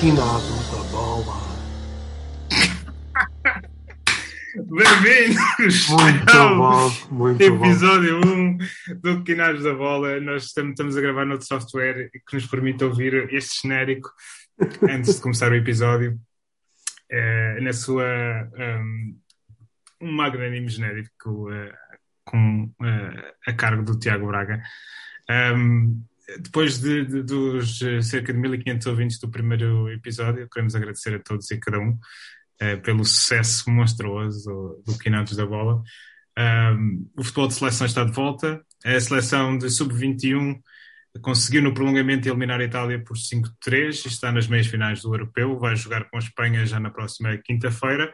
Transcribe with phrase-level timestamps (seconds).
[0.00, 1.34] Quinado da bola.
[4.54, 7.64] Bem-vindos Muito ao bom, muito bom.
[7.64, 8.58] episódio 1
[9.00, 10.20] do Quinados da Bola.
[10.20, 14.08] Nós estamos, a gravar noutro software que nos permite ouvir este genérico
[14.88, 16.16] antes de começar o episódio.
[17.10, 18.04] Eh, na sua
[18.56, 19.18] um,
[20.00, 21.74] um magnânimo genérico eh,
[22.24, 24.62] com eh, a cargo do Tiago Braga.
[25.28, 26.04] Um,
[26.40, 31.18] depois de, de- dos eh, cerca de 1500 ouvintes do primeiro episódio, queremos agradecer a
[31.18, 31.98] todos e cada um
[32.60, 35.82] eh, pelo sucesso monstruoso do, Quinados da Bola.
[36.38, 38.62] Um, o futebol de seleção está de volta.
[38.84, 40.60] A seleção de sub-21
[41.20, 45.58] conseguiu no prolongamento eliminar a Itália por 5-3 e está nas meias finais do Europeu.
[45.58, 48.12] Vai jogar com a Espanha já na próxima quinta-feira.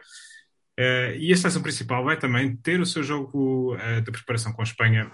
[0.77, 4.61] Eh, e a seleção principal vai também ter o seu jogo eh, de preparação com
[4.61, 5.09] a Espanha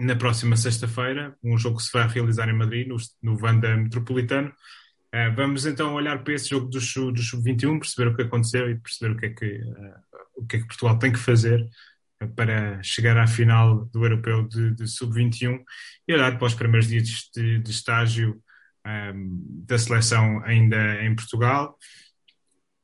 [0.00, 4.52] na próxima sexta-feira, um jogo que se vai realizar em Madrid, no, no Vanda Metropolitano.
[5.14, 6.78] Uh, vamos então olhar para esse jogo do,
[7.12, 9.94] do Sub-21, perceber o que aconteceu e perceber o que, é que, uh,
[10.36, 11.66] o que é que Portugal tem que fazer
[12.22, 15.60] uh, para chegar à final do Europeu de, de Sub-21
[16.06, 18.40] e olhar para os primeiros dias de, de estágio
[18.86, 21.76] um, da seleção ainda em Portugal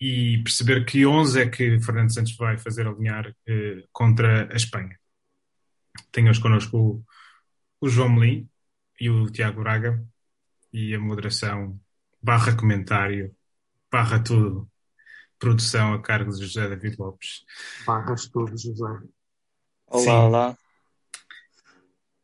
[0.00, 4.98] e perceber que 11 é que Fernando Santos vai fazer alinhar uh, contra a Espanha.
[6.14, 7.04] Tenho hoje connosco o,
[7.80, 8.48] o João Melim
[9.00, 10.00] e o Tiago Braga
[10.72, 11.76] e a moderação
[12.22, 13.34] barra comentário,
[13.90, 14.70] barra tudo,
[15.40, 17.44] produção a cargo de José David Lopes.
[17.84, 18.84] Barras todos, José.
[19.88, 20.10] Olá, Sim.
[20.10, 20.58] olá.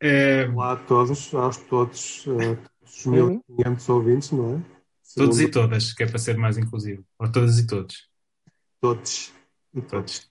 [0.00, 4.62] Eh, Olá a todos, aos todos, eh, os 1500 ouvintes, não é?
[5.16, 7.04] todos e Segundo todas, que é para ser mais inclusivo.
[7.18, 8.08] Ou todas e todos.
[8.80, 9.32] todos.
[9.74, 10.30] E todos.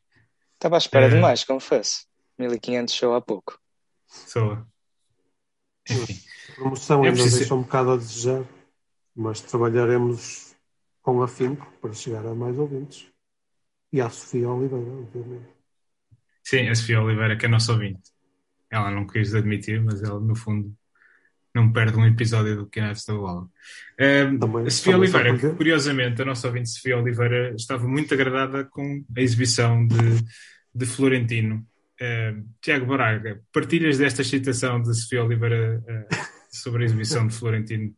[0.53, 1.09] Estava à espera É.
[1.09, 2.08] de mais, confesso.
[2.39, 3.59] 1500 show há pouco.
[4.07, 4.57] Sou.
[5.89, 6.19] Enfim.
[6.51, 8.44] A promoção É ainda preciso- deixa um bocado a desejar,
[9.16, 10.55] mas trabalharemos
[11.01, 13.07] com afinco para chegar a mais ouvintes.
[13.91, 15.50] E à Sofia Oliveira, obviamente.
[16.44, 18.11] Sim, a Sofia Oliveira, que é nossa ouvinte.
[18.71, 20.71] Ela não quis admitir, mas ela, no fundo,
[21.56, 23.47] não perde um episódio do Quinados da Bola.
[23.97, 28.13] Eh, Também- a Sofia só Oliveira, porque- curiosamente, a nossa ouvinte Sofia Oliveira estava muito
[28.13, 29.95] agradada com a exibição de,
[30.73, 31.66] de Florentino.
[32.02, 36.08] Eh, Tiago Braga, partilhas desta excitação de Sofia Oliveira eh,
[36.50, 37.94] sobre a exibição de Florentino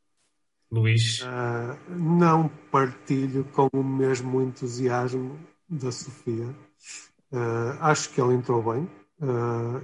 [0.71, 1.21] Luís?
[1.23, 5.39] Ah, não partilho com o mesmo entusiasmo
[5.69, 6.47] da Sofia.
[7.31, 8.89] Ah, acho que ele entrou bem.
[9.21, 9.81] Ah,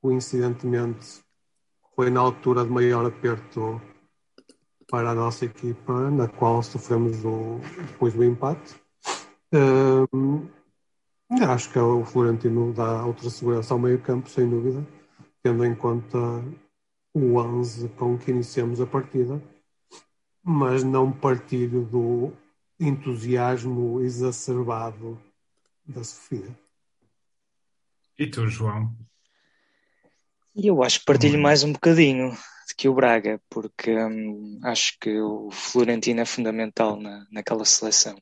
[0.00, 1.20] coincidentemente,
[1.94, 3.80] foi na altura de maior aperto
[4.90, 8.74] para a nossa equipa, na qual sofremos o, depois do empate.
[11.40, 14.86] Ah, acho que o Florentino dá outra segurança ao meio-campo, sem dúvida,
[15.42, 16.18] tendo em conta
[17.14, 19.40] o 11 com que iniciamos a partida
[20.42, 22.32] mas não partilho do
[22.78, 25.20] entusiasmo exacerbado
[25.86, 26.58] da Sofia.
[28.18, 28.94] E tu, João?
[30.54, 31.42] E eu acho que partilho Hum.
[31.42, 32.30] mais um bocadinho
[32.68, 38.20] de que o Braga, porque hum, acho que o Florentino é fundamental na, naquela seleção.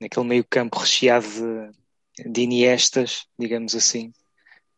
[0.00, 1.78] Naquele meio campo recheado de,
[2.24, 4.12] de iniestas, digamos assim,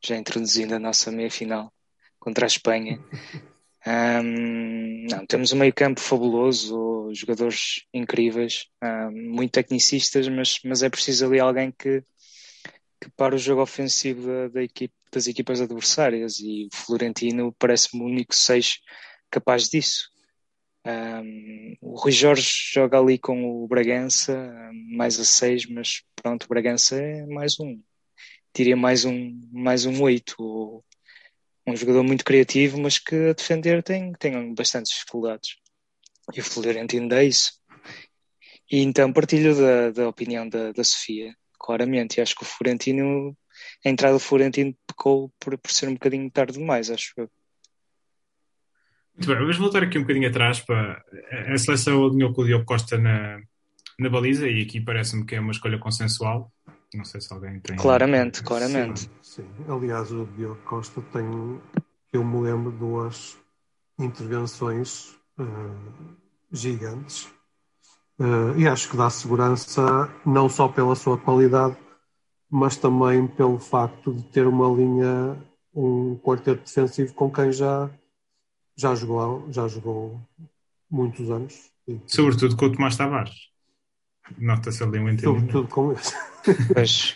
[0.02, 1.72] já introduzindo a nossa meia-final
[2.18, 2.98] contra a Espanha.
[3.86, 10.90] Hum, não, temos um meio campo fabuloso, jogadores incríveis, hum, muito tecnicistas, mas, mas é
[10.90, 12.02] preciso ali alguém que,
[13.00, 18.02] que para o jogo ofensivo da, da equipe, das equipas adversárias e o Florentino parece-me
[18.02, 18.80] o único seis
[19.30, 20.10] capaz disso.
[20.86, 24.50] Um, o Rui Jorge joga ali com o Bragança,
[24.90, 27.80] mais a seis, mas pronto, o Bragança é mais um,
[28.54, 30.84] diria mais um, mais um oito, ou
[31.66, 35.56] um jogador muito criativo, mas que a defender tem, tem bastantes dificuldades.
[36.34, 37.60] E o Florentino dá isso.
[38.70, 42.18] E então partilho da, da opinião da, da Sofia, claramente.
[42.18, 43.36] E acho que o Florentino,
[43.84, 47.30] a entrada do Florentino pecou por, por ser um bocadinho tarde demais, acho eu.
[49.16, 51.04] Muito bem, vamos voltar aqui um bocadinho atrás para
[51.52, 53.40] a seleção alinhou com o Diogo Costa na,
[53.98, 56.50] na baliza e aqui parece-me que é uma escolha consensual.
[56.94, 57.76] Não sei se alguém tem.
[57.76, 59.00] Claramente, claramente.
[59.00, 59.46] Sim, sim.
[59.68, 61.24] Aliás, o Diogo Costa tem,
[62.12, 63.36] eu me lembro, duas
[63.98, 65.44] intervenções eh,
[66.50, 67.28] gigantes.
[68.18, 71.76] Eh, e acho que dá segurança não só pela sua qualidade,
[72.50, 75.36] mas também pelo facto de ter uma linha,
[75.74, 77.88] um quarteto defensivo com quem já,
[78.76, 80.20] já, jogou, já jogou
[80.90, 81.70] muitos anos.
[81.86, 83.50] E, Sobretudo com o Tomás Tavares.
[84.38, 85.52] Nota-se ali um entendimento.
[85.52, 86.14] sobretudo com esse.
[86.72, 87.14] Pois,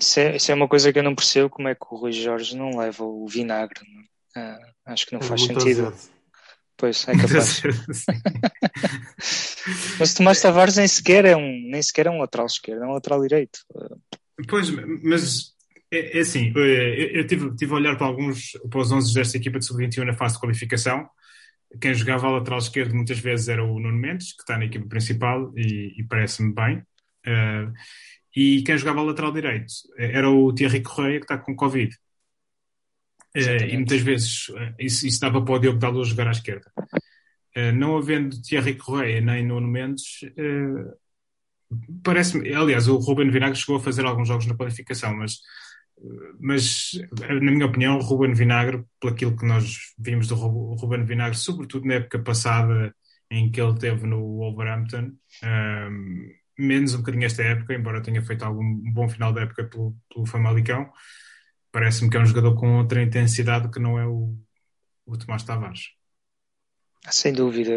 [0.00, 2.10] isso, é, isso é uma coisa que eu não percebo, como é que o Rui
[2.10, 3.80] Jorge não leva o vinagre.
[3.88, 4.06] não é?
[4.36, 4.58] Ah,
[4.92, 5.94] acho que não É faz sentido.
[6.76, 7.62] Pois, é capaz.
[9.98, 12.86] mas o Tomás Tavares nem sequer é um, nem sequer é um lateral esquerdo, é
[12.88, 13.60] um lateral direito.
[14.48, 14.70] Pois,
[15.02, 15.54] mas
[15.90, 19.36] é, é assim, eu, eu tive, tive a olhar para alguns, para os 11 desta
[19.36, 21.08] equipa de sub-21 na fase de qualificação.
[21.80, 24.88] Quem jogava a lateral esquerdo muitas vezes era o Nuno Mendes, que está na equipa
[24.88, 26.78] principal e, e parece-me bem.
[27.26, 27.72] Uh,
[28.34, 31.94] e quem jogava a lateral direito era o Thierry Correia, que está com Covid.
[33.36, 36.70] Uh, e muitas vezes uh, isso, isso dava para o Diogo Dalot jogar à esquerda.
[37.74, 40.20] não havendo Thierry Correia nem Nuno Mendes,
[42.02, 42.52] parece-me.
[42.54, 45.40] Aliás, o Ruben Vinagre chegou a fazer alguns jogos na qualificação, mas
[46.38, 46.90] mas,
[47.20, 51.86] na minha opinião, o Ruben Vinagre, por aquilo que nós vimos do Ruben Vinagre, sobretudo
[51.86, 52.94] na época passada
[53.30, 55.12] em que ele teve no Wolverhampton,
[55.42, 56.28] um,
[56.58, 58.62] menos um bocadinho esta época, embora tenha feito algum
[58.92, 60.90] bom final da época pelo, pelo Famalicão,
[61.72, 64.34] parece-me que é um jogador com outra intensidade que não é o,
[65.06, 65.90] o Tomás Tavares.
[67.08, 67.72] Sem dúvida.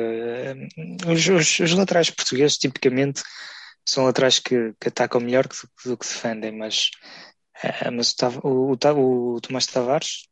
[1.08, 3.22] Os, os, os laterais portugueses, tipicamente,
[3.86, 5.56] são laterais que, que atacam melhor do,
[5.86, 6.90] do que defendem, mas
[7.64, 10.30] Uh, mas o, o, o, Tomás Tavares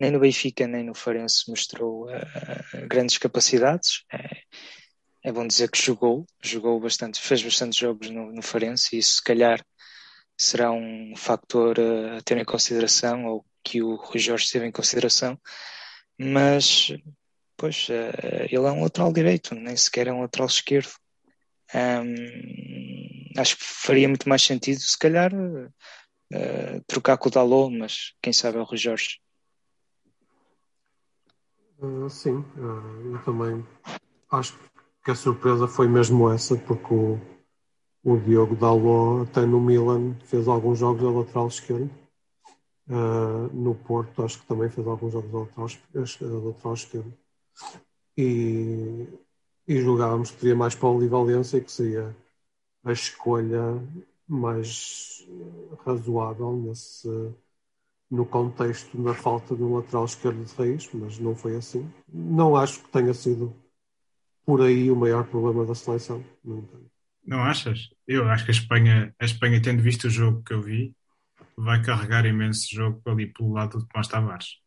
[0.00, 4.04] nem no Benfica nem no Farense mostrou uh, grandes capacidades.
[4.12, 4.42] É,
[5.24, 9.16] é, bom dizer que jogou, jogou bastante, fez bastante jogos no, no Farense e isso
[9.16, 9.64] se calhar
[10.36, 11.76] será um fator
[12.16, 15.38] a ter em consideração ou que o Rui Jorge teve em consideração.
[16.16, 16.92] Mas,
[17.56, 17.88] pois,
[18.48, 20.92] ele é um lateral direito, nem sequer é um lateral esquerdo.
[21.74, 25.32] Um, acho que faria muito mais sentido, se calhar,
[26.32, 29.20] uh, trocar com o Dalot, mas quem sabe é o Rui Jorge.
[31.78, 33.64] Uh, sim, uh, eu também
[34.30, 34.58] acho
[35.04, 37.20] que a surpresa foi mesmo essa, porque o,
[38.02, 41.90] o Diogo Dalot, até no Milan, fez alguns jogos a lateral esquerdo.
[42.88, 47.14] Uh, no Porto, acho que também fez alguns jogos a lateral, lateral esquerdo.
[48.16, 49.06] E,
[49.66, 52.16] e julgávamos que teria mais polivalência e que seria
[52.82, 53.80] a escolha
[54.28, 55.26] mais
[55.84, 57.08] razoável nesse,
[58.10, 61.90] no contexto da falta de um lateral esquerdo de raiz, mas não foi assim.
[62.06, 63.54] Não acho que tenha sido
[64.44, 66.24] por aí o maior problema da seleção.
[66.44, 66.66] Não,
[67.26, 67.90] não achas?
[68.06, 70.94] Eu acho que a Espanha, a Espanha, tendo visto o jogo que eu vi,
[71.56, 74.58] vai carregar imenso jogo ali pelo lado do Tomás Tavares.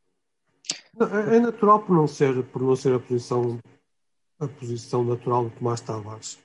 [1.00, 3.60] É, é natural por não ser, por não ser a posição
[4.42, 6.40] a posição natural do Tomás Tavares.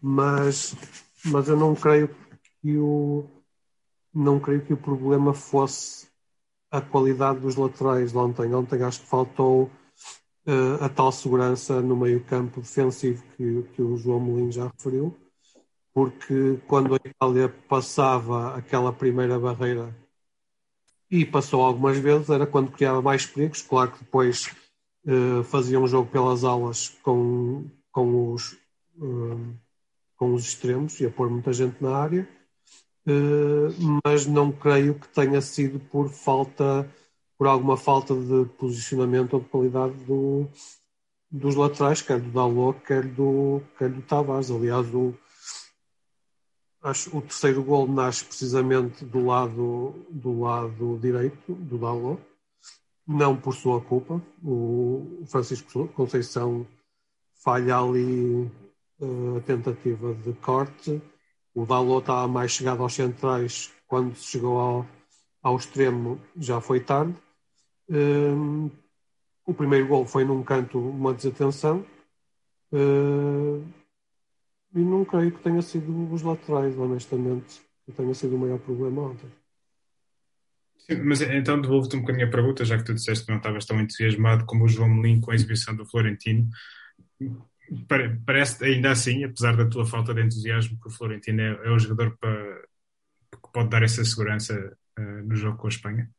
[0.00, 0.76] Mas,
[1.24, 2.29] mas eu não creio que
[2.64, 3.28] o
[4.12, 6.08] não creio que o problema fosse
[6.70, 8.54] a qualidade dos laterais de ontem.
[8.54, 9.64] Ontem acho que faltou
[10.46, 15.16] uh, a tal segurança no meio campo defensivo que, que o João Mourinho já referiu,
[15.92, 19.94] porque quando a Itália passava aquela primeira barreira
[21.10, 23.62] e passou algumas vezes, era quando criava mais perigos.
[23.62, 24.54] Claro que depois
[25.06, 28.52] uh, fazia um jogo pelas alas com, com, os,
[28.96, 29.54] uh,
[30.16, 32.28] com os extremos, ia pôr muita gente na área
[34.04, 36.88] mas não creio que tenha sido por falta,
[37.38, 40.46] por alguma falta de posicionamento ou de qualidade do,
[41.30, 44.50] dos laterais, quer do Dalot, quer do, quer do Tavares.
[44.50, 45.14] Aliás, o,
[46.82, 52.20] acho, o terceiro gol nasce precisamente do lado, do lado direito do Dalot,
[53.06, 54.20] não por sua culpa.
[54.44, 56.66] O Francisco Conceição
[57.42, 58.50] falha ali
[59.00, 61.00] uh, a tentativa de corte
[61.54, 64.86] o Dalot estava mais chegado aos centrais, quando chegou ao,
[65.42, 67.14] ao extremo já foi tarde.
[67.88, 68.70] Um,
[69.44, 71.84] o primeiro gol foi num canto uma desatenção.
[72.72, 73.64] Uh,
[74.72, 79.02] e não creio que tenha sido os laterais, honestamente, que tenha sido o maior problema
[79.02, 79.28] ontem.
[81.04, 83.80] Mas então devolvo-te um bocadinho a pergunta, já que tu disseste que não estavas tão
[83.80, 86.48] entusiasmado como o João Melim com a exibição do Florentino
[88.24, 91.78] parece ainda assim, apesar da tua falta de entusiasmo, que o Florentino é, é o
[91.78, 92.62] jogador para,
[93.30, 96.10] que pode dar essa segurança uh, no jogo com a Espanha?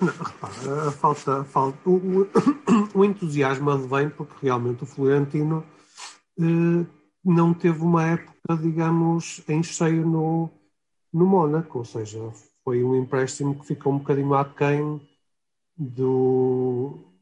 [0.00, 2.28] Não, repara, a falta, falta o,
[2.94, 5.64] o, entusiasmo advém porque realmente o Florentino
[6.38, 6.86] uh,
[7.24, 10.50] não teve uma época, digamos, em cheio no,
[11.12, 12.18] no Mónaco, ou seja,
[12.62, 15.00] foi um empréstimo que ficou um bocadinho aquém
[15.76, 17.15] do,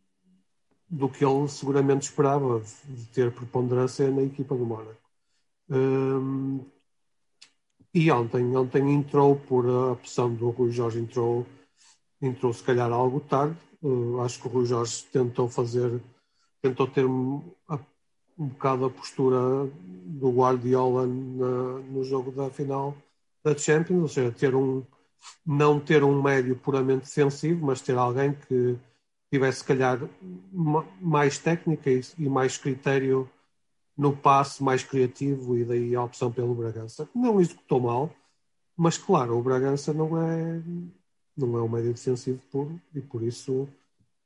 [0.94, 4.96] do que ele seguramente esperava de ter preponderância na equipa do Mónaco.
[5.68, 6.60] Um,
[7.92, 11.44] e ontem, ontem entrou por a opção do Rui Jorge, entrou,
[12.22, 13.56] entrou se calhar algo tarde.
[13.82, 16.00] Uh, acho que o Rui Jorge tentou fazer,
[16.62, 17.42] tentou ter um,
[18.38, 22.96] um bocado a postura do Guardiola na, no jogo da final
[23.42, 24.84] da Champions, ou seja, ter um,
[25.44, 28.78] não ter um médio puramente defensivo, mas ter alguém que
[29.34, 29.98] tivesse, se calhar,
[31.00, 33.28] mais técnica e mais critério
[33.96, 37.08] no passe, mais criativo, e daí a opção pelo Bragança.
[37.14, 38.14] Não executou mal,
[38.76, 40.62] mas claro, o Bragança não é,
[41.36, 43.68] não é um médio defensivo puro e por isso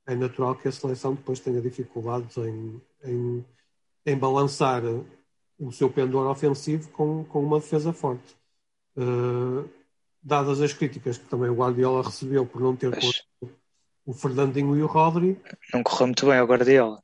[0.06, 3.44] é natural que a seleção depois tenha dificuldades em, em,
[4.06, 4.82] em balançar
[5.58, 8.36] o seu pendor ofensivo com, com uma defesa forte.
[8.96, 9.68] Uh,
[10.22, 13.27] dadas as críticas que também o Guardiola recebeu por não ter posto
[14.08, 15.38] o Fernandinho e o Rodri.
[15.72, 17.02] Não correu muito bem ao Guardiola.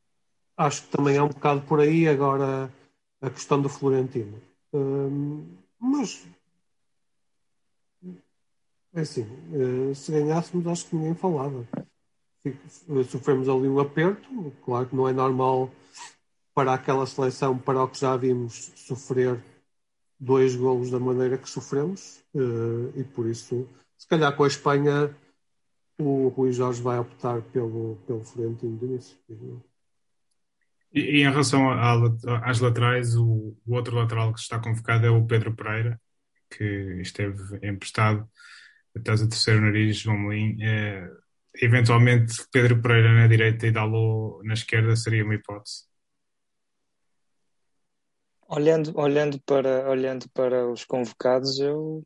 [0.57, 2.73] Acho que também é um bocado por aí agora
[3.21, 4.41] a questão do Florentino.
[4.73, 5.45] Uh,
[5.79, 6.27] mas
[8.95, 11.69] é assim, uh, se ganhássemos acho que ninguém falava.
[13.11, 15.71] Sofremos ali um aperto, claro que não é normal
[16.55, 19.43] para aquela seleção, para o que já vimos sofrer
[20.19, 25.15] dois golos da maneira que sofremos, eh, e por isso, se calhar com a Espanha,
[25.99, 29.17] o Rui Jorge vai optar pelo, pelo Florentino de início.
[30.93, 31.71] E, e, em relação
[32.43, 36.01] às laterais, o, o, outro lateral que está convocado é o Pedro Pereira,
[36.51, 36.65] que
[37.01, 37.37] esteve
[37.67, 38.29] emprestado
[38.97, 40.63] até o terceiro nariz, João Melim.
[40.63, 41.09] É,
[41.61, 45.85] eventualmente, Pedro Pereira na direita e Dalot na esquerda seria uma hipótese.
[48.57, 52.05] Olhando, olhando, para, olhando para os convocados, eu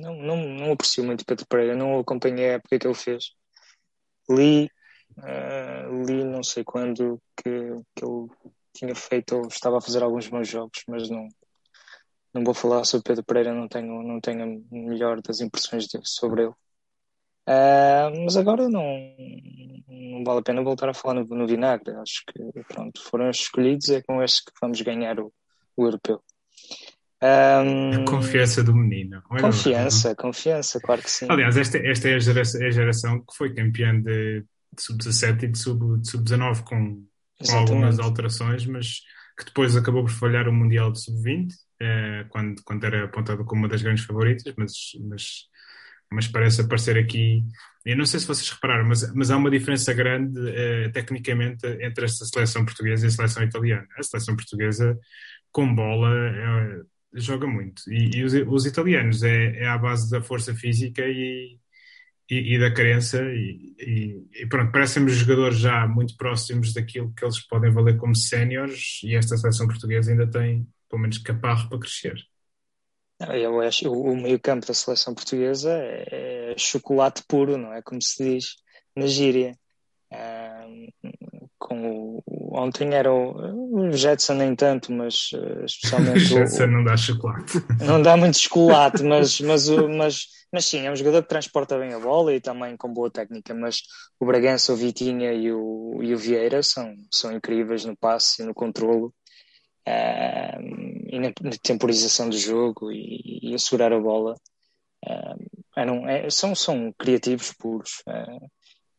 [0.00, 3.34] não, não, não aprecio muito Pedro Pereira, não acompanhei a época que ele fez.
[4.30, 4.70] Li,
[5.18, 7.50] uh, li não sei quando que,
[7.94, 8.28] que ele
[8.72, 11.28] tinha feito ou estava a fazer alguns bons jogos, mas não,
[12.32, 16.44] não vou falar sobre Pedro Pereira, não tenho, não tenho a melhor das impressões sobre
[16.44, 16.54] ele.
[17.46, 18.86] Uh, mas agora não,
[19.88, 21.94] não vale a pena voltar a falar no, no vinagre.
[21.96, 25.30] Acho que pronto, foram escolhidos, é com estes que vamos ganhar o,
[25.80, 26.20] o europeu.
[27.22, 29.22] Um, confiança do menino.
[29.22, 31.26] Confiança, confiança, claro que sim.
[31.28, 35.42] Aliás, esta, esta é, a geração, é a geração que foi campeã de, de sub-17
[35.42, 37.04] e de sub-19 sub com,
[37.44, 39.00] com algumas alterações, mas
[39.38, 41.48] que depois acabou por falhar o Mundial de sub-20,
[41.80, 44.72] eh, quando, quando era apontado como uma das grandes favoritas, mas,
[45.08, 45.48] mas,
[46.12, 47.44] mas parece aparecer aqui.
[47.84, 52.04] Eu não sei se vocês repararam, mas, mas há uma diferença grande eh, tecnicamente entre
[52.04, 53.86] esta seleção portuguesa e a seleção italiana.
[53.96, 54.98] A seleção portuguesa
[55.52, 56.80] com bola é,
[57.14, 57.82] joga muito.
[57.88, 61.58] E, e os, os, italianos é, é à base da força física e,
[62.30, 63.22] e, e da crença.
[63.24, 69.00] E, e pronto, parecem-me jogadores já muito próximos daquilo que eles podem valer como séniores.
[69.04, 72.16] E esta seleção portuguesa ainda tem, pelo menos, caparro para crescer.
[73.28, 77.82] Eu acho o meio-campo da seleção portuguesa é chocolate puro, não é?
[77.82, 78.54] Como se diz
[78.96, 79.54] na gíria.
[81.58, 82.22] com o,
[82.52, 87.62] ontem era o, o Jetson nem tanto, mas uh, especialmente o Jetson não dá chocolate.
[87.84, 91.92] Não dá muito chocolate, mas, mas, mas, mas sim, é um jogador que transporta bem
[91.92, 93.82] a bola e também com boa técnica, mas
[94.18, 98.46] o Bragança, o Vitinha e o, e o Vieira são, são incríveis no passe e
[98.46, 99.12] no controlo
[99.88, 100.60] uh,
[101.08, 104.34] e na, na, temporização do jogo e, e assegurar a bola.
[105.04, 108.02] Uh, eram, é, são, são criativos puros.
[108.06, 108.50] Uh,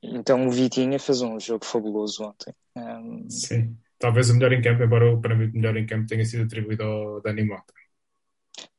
[0.02, 2.54] então o Vitinha fez um jogo fabuloso ontem.
[2.76, 3.30] Um...
[3.30, 6.44] Sim, talvez o melhor em campo, embora para mim o melhor em campo tenha sido
[6.44, 7.74] atribuído ao Dani Mota.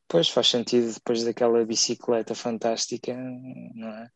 [0.08, 3.14] Pois faz sentido depois daquela bicicleta fantástica,
[3.74, 4.08] não é?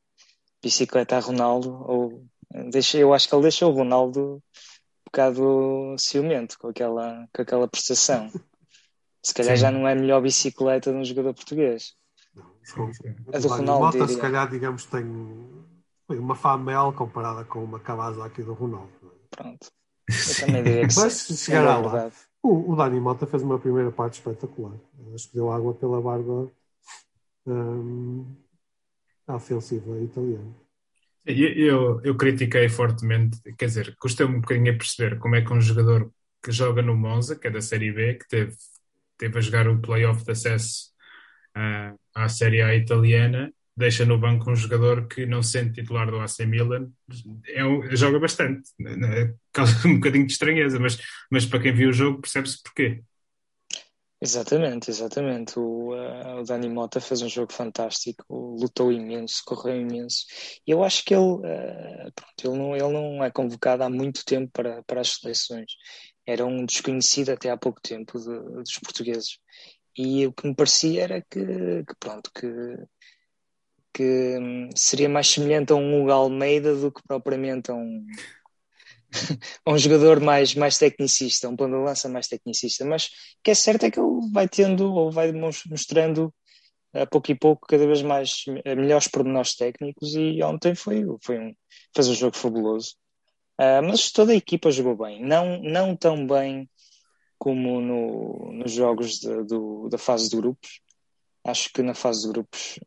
[0.63, 2.27] Bicicleta a Ronaldo, ou
[2.71, 4.43] deixa, eu acho que ele deixou o Ronaldo
[5.07, 8.31] bocado ciumento com aquela, com aquela prestação.
[9.23, 9.63] Se calhar Sim.
[9.63, 11.95] já não é a melhor bicicleta de um jogador português.
[12.35, 12.45] Não,
[13.33, 13.99] a do Ronaldo.
[13.99, 15.05] Mota, se calhar, digamos, tem
[16.09, 18.93] uma Famel comparada com uma Kawasaki do Ronaldo.
[19.03, 19.37] É?
[19.37, 19.69] Pronto.
[20.09, 22.11] Eu também diria que Mas chegará lá.
[22.43, 24.79] O, o Dani Mota fez uma primeira parte espetacular.
[25.15, 26.49] Acho que deu água pela barba
[27.47, 28.25] um,
[29.27, 30.55] à ofensiva italiana.
[31.27, 35.61] Eu, eu, critiquei fortemente, quer dizer, custei-me um bocadinho a perceber como é que um
[35.61, 38.55] jogador que joga no Monza, que é da Série B, que teve,
[39.19, 40.93] teve a jogar o playoff de acesso
[41.57, 46.09] uh, à Série A italiana, deixa no banco um jogador que não se sente titular
[46.09, 46.91] do AC Milan,
[47.49, 50.97] é um, joga bastante, né, né, causa um bocadinho de estranheza, mas,
[51.29, 53.03] mas para quem viu o jogo percebe-se porquê.
[54.21, 55.59] Exatamente, exatamente.
[55.59, 60.25] O, uh, o Dani Mota fez um jogo fantástico, lutou imenso, correu imenso.
[60.67, 64.25] E eu acho que ele, uh, pronto, ele, não, ele não é convocado há muito
[64.25, 65.73] tempo para, para as seleções.
[66.27, 69.39] Era um desconhecido até há pouco tempo de, dos portugueses.
[69.97, 72.49] E o que me parecia era que, que pronto, que
[73.93, 78.05] que hum, seria mais semelhante a um Hugo Almeida do que propriamente a um,
[79.67, 82.85] um jogador mais, mais tecnicista, um ponto de lança mais tecnicista.
[82.85, 83.09] Mas o
[83.43, 86.33] que é certo é que ele vai tendo ou vai mostrando
[86.95, 91.55] a pouco e pouco, cada vez mais melhores pormenores técnicos e ontem foi, foi um,
[91.95, 92.95] fez um jogo fabuloso.
[93.61, 96.69] Uh, mas toda a equipa jogou bem, não, não tão bem
[97.39, 100.81] como no, nos jogos de, do, da fase de grupos.
[101.45, 102.79] Acho que na fase de grupos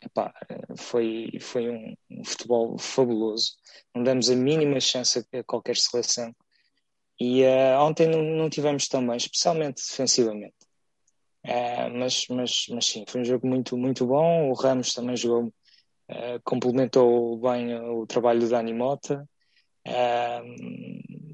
[0.00, 0.32] epá,
[0.76, 3.52] foi, foi um, um, futebol fabuloso.
[3.94, 6.34] Não demos a mínima chance a qualquer seleção.
[7.20, 10.54] E uh, ontem não, não tivemos tão bem, especialmente defensivamente.
[11.44, 14.50] Uh, mas, mas, mas sim, foi um jogo muito, muito bom.
[14.50, 19.28] O Ramos também jogou, uh, complementou bem o trabalho do Dani Mota.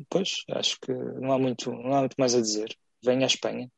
[0.09, 2.75] Pois, acho que não há, muito, não há muito mais a dizer.
[3.03, 3.69] Venha à Espanha.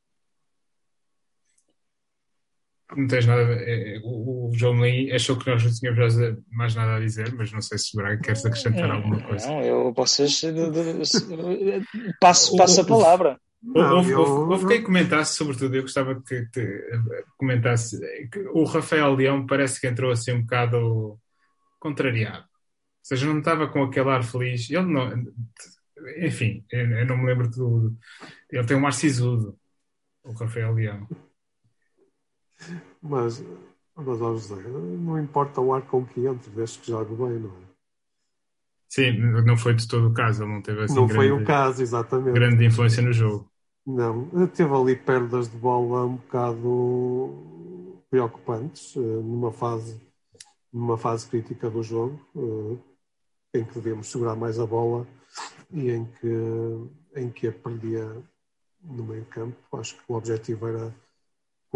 [2.94, 3.42] Não tens nada.
[3.42, 6.14] É, o, o João Lee achou que nós não tínhamos
[6.50, 9.48] mais nada a dizer, mas não sei se o Braga queres acrescentar alguma coisa.
[9.48, 10.42] Não, eu vocês
[12.20, 13.40] passo, passo a palavra.
[13.74, 16.84] Houve, houve, houve quem comentasse, sobretudo, eu gostava que, que
[17.36, 17.98] comentasse
[18.30, 21.18] que o Rafael Leão parece que entrou assim um bocado
[21.80, 22.42] contrariado.
[22.42, 22.48] Ou
[23.02, 24.70] seja, não estava com aquele ar feliz.
[24.70, 25.10] Ele não.
[26.18, 27.96] Enfim, eu não me lembro de tudo.
[28.50, 29.58] Ele tem um ar sisudo,
[30.22, 31.08] o Rafael Leão.
[33.02, 33.44] Mas,
[33.94, 37.50] mas ó José, não importa o ar com que entre, desde que jogue bem, não
[37.50, 37.66] é?
[38.88, 41.44] Sim, não foi de todo o caso, ele não teve assim Não grande, foi o
[41.44, 42.34] caso, exatamente.
[42.34, 43.50] grande influência no jogo.
[43.86, 50.00] Não, teve ali perdas de bola um bocado preocupantes, eh, numa fase,
[50.72, 55.06] numa fase crítica do jogo, eh, em que devíamos segurar mais a bola
[55.70, 58.10] e em que, em que a perdia
[58.82, 59.56] no meio campo.
[59.76, 60.94] Acho que o objetivo era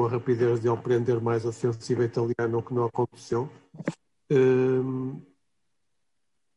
[0.01, 3.51] com a rapidez de ele prender mais a defensiva italiana, o que não aconteceu.
[4.31, 5.21] Ehm,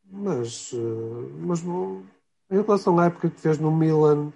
[0.05, 2.03] mas, eh, mas bom,
[2.49, 4.31] em relação à época que fez no Milan,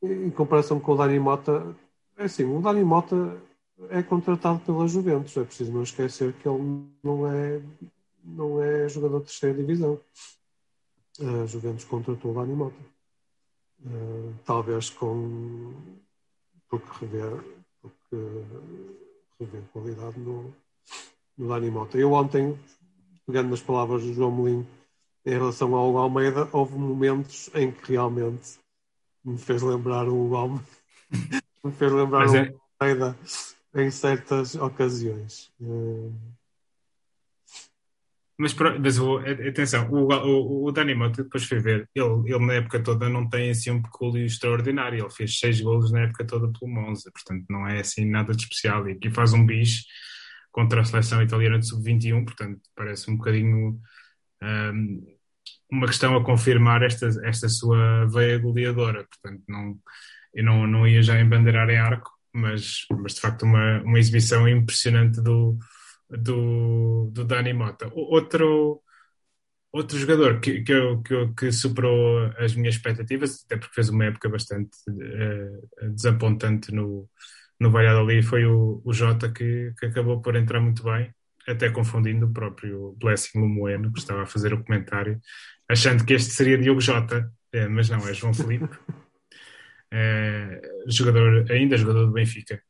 [0.00, 1.76] em comparação com o Dani Mota,
[2.16, 3.42] é assim, o Dani Mota
[3.90, 7.60] é contratado pela Juventus, é preciso não esquecer que ele não é,
[8.22, 10.00] não é jogador de terceira divisão.
[11.18, 12.96] A Juventus contratou o Dani Mota.
[13.84, 15.74] Uh, talvez com
[16.68, 17.55] porque rever
[19.38, 20.54] rever qualidade no,
[21.36, 21.98] no Dani Mota.
[21.98, 22.58] Eu ontem,
[23.26, 24.66] pegando nas palavras do João Molinho,
[25.24, 28.58] em relação ao Almeida, houve momentos em que realmente
[29.24, 30.64] me fez lembrar o Almeida,
[31.64, 32.50] me fez lembrar é...
[32.50, 33.16] o Almeida
[33.74, 35.52] em certas ocasiões.
[38.38, 38.98] Mas, mas
[39.48, 43.26] atenção, o, o, o Dani Mota depois foi ver, ele, ele na época toda não
[43.26, 47.46] tem assim um pecúlio extraordinário, ele fez seis golos na época toda pelo Monza, portanto
[47.48, 49.84] não é assim nada de especial, e aqui faz um bis
[50.52, 53.80] contra a seleção italiana de sub-21, portanto parece um bocadinho
[54.42, 55.16] um,
[55.70, 59.78] uma questão a confirmar esta, esta sua veia goleadora, portanto não,
[60.34, 64.46] eu não, não ia já embandeirar em arco, mas, mas de facto uma, uma exibição
[64.46, 65.58] impressionante do
[66.10, 67.90] do, do Dani Mota.
[67.94, 68.82] Outro,
[69.72, 74.28] outro jogador que, que, que, que, superou as minhas expectativas, até porque fez uma época
[74.28, 77.08] bastante uh, desapontante no,
[77.60, 81.12] no Valladolid, foi o, o Jota que, que acabou por entrar muito bem,
[81.46, 85.20] até confundindo o próprio Blessing Lumoeno, que estava a fazer o comentário,
[85.68, 88.64] achando que este seria Diogo Jota, uh, mas não, é João Felipe.
[89.92, 92.62] Uh, jogador, ainda jogador do Benfica.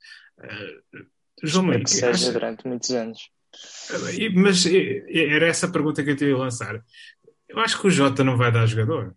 [1.42, 2.32] João Espero que seja acha...
[2.32, 3.30] durante muitos anos.
[4.34, 6.84] Mas era essa a pergunta que eu te ia lançar.
[7.48, 9.16] Eu acho que o Jota não vai dar jogador.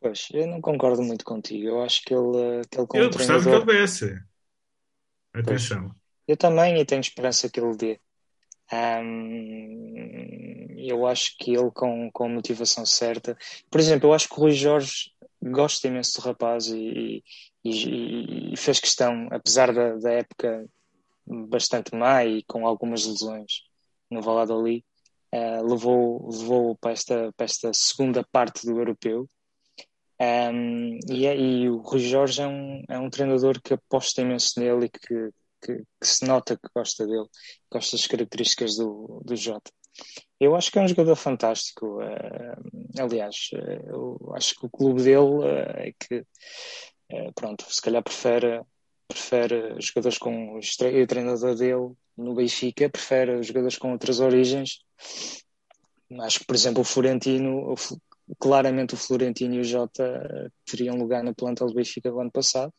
[0.00, 1.68] Pois, eu não concordo muito contigo.
[1.68, 3.66] Eu acho que ele, que ele como Eu gostava treinador...
[3.66, 4.18] que ele desse.
[5.34, 5.82] Atenção.
[5.82, 5.92] Pois,
[6.26, 8.00] eu também e tenho esperança que ele dê.
[8.72, 13.36] Um, eu acho que ele com, com a motivação certa.
[13.70, 15.10] Por exemplo, eu acho que o Rui Jorge
[15.42, 17.22] gosta imenso do rapaz e,
[17.64, 20.66] e, e fez questão, apesar da, da época
[21.48, 23.62] bastante má e com algumas lesões
[24.10, 24.84] no Valladolid,
[25.34, 29.26] uh, levou, levou para, esta, para esta segunda parte do europeu.
[30.20, 34.58] Um, e, é, e, o Rui Jorge é um, é um treinador que aposta imenso
[34.58, 35.30] nele e que,
[35.62, 37.26] que, que, se nota que gosta dele,
[37.70, 39.70] gosta das características do, do Jota.
[40.40, 41.98] Eu acho que é um jogador fantástico.
[41.98, 46.24] Uh, aliás, uh, eu acho que o clube dele uh, é que,
[47.34, 48.60] pronto, se calhar prefere
[49.08, 54.80] prefere jogadores com o treinador dele no Benfica, prefere jogadores com outras origens.
[56.20, 57.74] Acho que, por exemplo, o Florentino,
[58.38, 62.72] claramente o Florentino e o Jota teriam lugar na planta do Benfica do ano passado.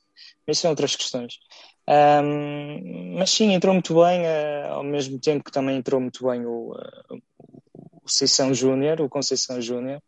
[0.46, 1.40] Mas são outras questões.
[1.88, 6.46] Um, mas sim, entrou muito bem, uh, ao mesmo tempo que também entrou muito bem
[6.46, 10.00] o, uh, o Conceição Júnior, o Conceição Júnior,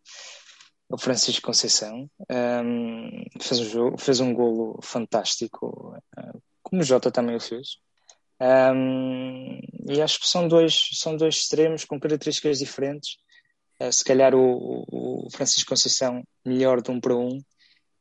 [0.91, 7.09] o Francisco Conceição, um, fez, um jogo, fez um golo fantástico, uh, como o Jota
[7.09, 7.77] também o fez.
[8.41, 13.17] Um, e acho que são dois, são dois extremos com características diferentes.
[13.79, 17.39] Uh, se calhar o, o, Francisco Conceição melhor de um para um,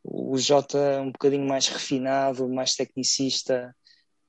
[0.03, 3.75] o Jota um bocadinho mais refinado, mais tecnicista.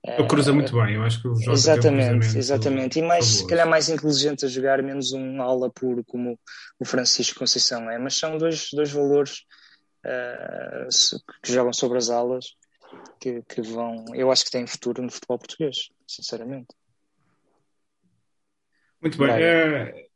[0.04, 3.00] Ele cruza muito bem, eu acho que o Jota Exatamente, um exatamente.
[3.00, 6.40] E mais, se calhar mais inteligente a jogar, menos um aula puro como
[6.80, 8.00] o Francisco Conceição é.
[8.00, 9.44] Mas são dois, dois valores
[10.04, 12.56] uh, que jogam sobre as alas
[13.20, 14.04] que, que vão.
[14.16, 16.74] Eu acho que têm futuro no futebol português, sinceramente.
[19.00, 19.30] Muito bem.
[19.30, 20.08] É,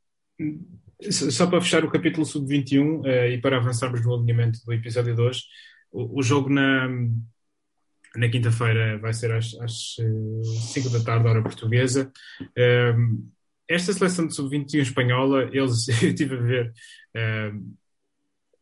[1.12, 5.44] só para fechar o capítulo sub-21 é, e para avançarmos no alinhamento do episódio 2,
[5.92, 6.88] o, o jogo na,
[8.16, 9.96] na quinta-feira vai ser às, às
[10.74, 12.12] 5 da tarde, hora portuguesa.
[13.68, 16.74] esta seleção de sub-21 espanhola, eles, eu estive a ver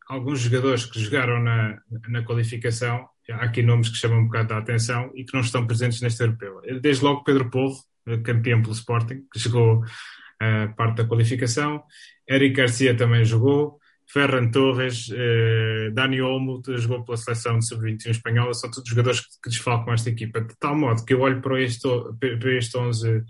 [0.08, 4.58] alguns jogadores que jogaram na, na qualificação há aqui nomes que chamam um bocado a
[4.58, 6.60] atenção e que não estão presentes neste europeu.
[6.80, 7.76] Desde logo Pedro Porro,
[8.22, 9.82] campeão pelo Sporting, que chegou
[10.40, 11.82] a parte da qualificação.
[12.28, 13.78] Eric Garcia também jogou.
[14.06, 19.26] Ferran Torres, eh, Dani Olmo jogou pela seleção de sub-21 espanhola, são todos jogadores que,
[19.42, 21.88] que desfalcam esta equipa, de tal modo que eu olho para este,
[22.18, 23.24] para este 11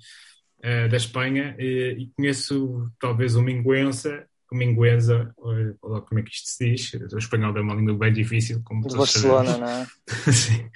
[0.62, 6.50] eh, da Espanha eh, e conheço talvez o Minguença Mingueza, ou, como é que isto
[6.50, 6.94] se diz?
[7.12, 8.62] O espanhol é uma língua bem difícil.
[8.64, 9.70] Como do Barcelona, sabemos.
[9.70, 10.32] não é?
[10.32, 10.70] Sim.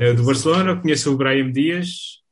[0.00, 2.22] É, do Barcelona, conheço o Brian Dias.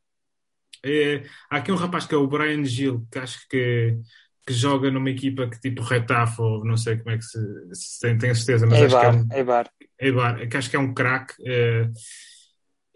[1.51, 3.99] Há aqui um rapaz que é o Brian Gil, que acho que,
[4.47, 7.39] que joga numa equipa que tipo Retafe, ou não sei como é que se,
[7.73, 9.71] se tem, tenho certeza, mas Eibar, acho que é um, Eibar.
[9.99, 11.35] Eibar, que acho que é um craque.
[11.47, 11.91] É,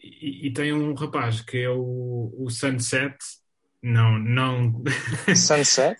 [0.00, 3.16] e, e, tem um rapaz que é o, o Sunset,
[3.82, 4.82] não, não.
[5.34, 5.98] Sunset?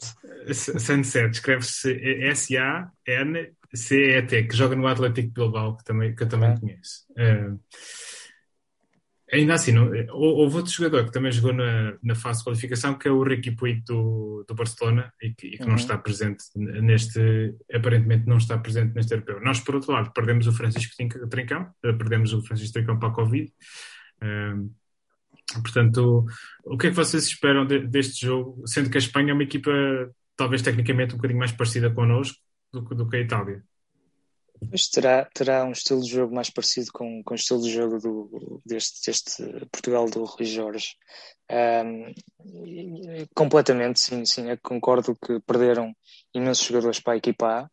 [0.53, 1.93] Sunset, escreve-se
[2.29, 3.53] S-A-N-C-E-T,
[4.45, 6.61] que joga no Atlético Bilbao, que, também, que eu também é.
[6.61, 7.07] conheço.
[7.13, 7.59] Uh,
[9.33, 13.09] ainda assim, não, houve outro jogador que também jogou na, na fase de qualificação, que
[13.09, 15.71] é o Ricky Puig do, do Barcelona, e que, e que uhum.
[15.71, 19.41] não está presente neste, aparentemente não está presente neste europeu.
[19.41, 20.95] Nós, por outro lado, perdemos o Francisco
[21.29, 23.53] Trincão, perdemos o Francisco Trincão para a Covid.
[24.23, 24.71] Uh,
[25.63, 26.27] Portanto,
[26.65, 29.43] o que é que vocês esperam de, deste jogo, sendo que a Espanha é uma
[29.43, 29.71] equipa
[30.37, 32.39] talvez tecnicamente um bocadinho mais parecida connosco
[32.73, 33.63] do, do que a Itália?
[34.69, 37.99] Pois terá, terá um estilo de jogo mais parecido com, com o estilo de jogo
[37.99, 40.97] do, deste, deste Portugal do Rui Jorge.
[41.51, 42.13] Um,
[43.35, 44.51] completamente, sim, sim.
[44.51, 45.95] Eu concordo que perderam
[46.35, 47.71] imensos jogadores para a equipa A.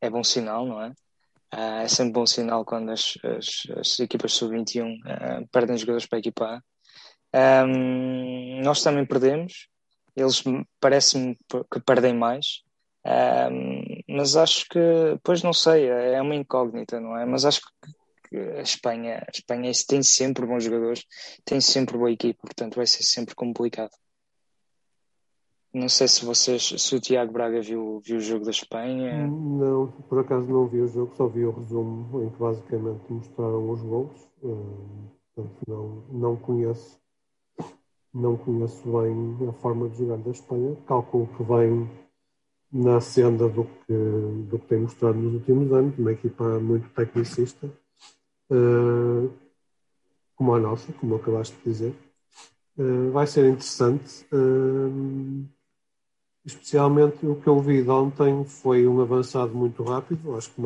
[0.00, 0.88] É bom sinal, não é?
[1.54, 6.18] Uh, é sempre bom sinal quando as, as, as equipas sub-21 uh, perdem jogadores para
[6.18, 6.62] a equipa A.
[7.64, 9.68] Um, nós também perdemos,
[10.16, 10.42] eles
[10.80, 11.38] parece-me
[11.70, 12.62] que perdem mais,
[13.50, 14.80] um, mas acho que,
[15.22, 17.26] pois não sei, é uma incógnita, não é?
[17.26, 17.60] Mas acho
[18.30, 21.04] que a Espanha, a Espanha tem sempre bons jogadores,
[21.44, 23.90] tem sempre boa equipe, portanto vai ser sempre complicado.
[25.72, 29.26] Não sei se vocês, se o Tiago Braga viu, viu o jogo da Espanha.
[29.26, 33.70] Não, por acaso não vi o jogo, só vi o resumo em que basicamente mostraram
[33.70, 34.28] os gols.
[34.40, 36.98] portanto, não, não conheço
[38.12, 40.76] não conheço bem a forma de jogar da Espanha.
[40.86, 41.88] Calculo que vem
[42.72, 43.92] na senda do que,
[44.48, 47.66] do que tem mostrado nos últimos anos, uma equipa muito tecnicista,
[48.50, 49.32] uh,
[50.36, 51.94] como a nossa, como acabaste de dizer.
[52.76, 54.26] Uh, vai ser interessante.
[54.32, 55.44] Uh,
[56.44, 60.62] especialmente o que eu vi de ontem foi um avançado muito rápido, acho que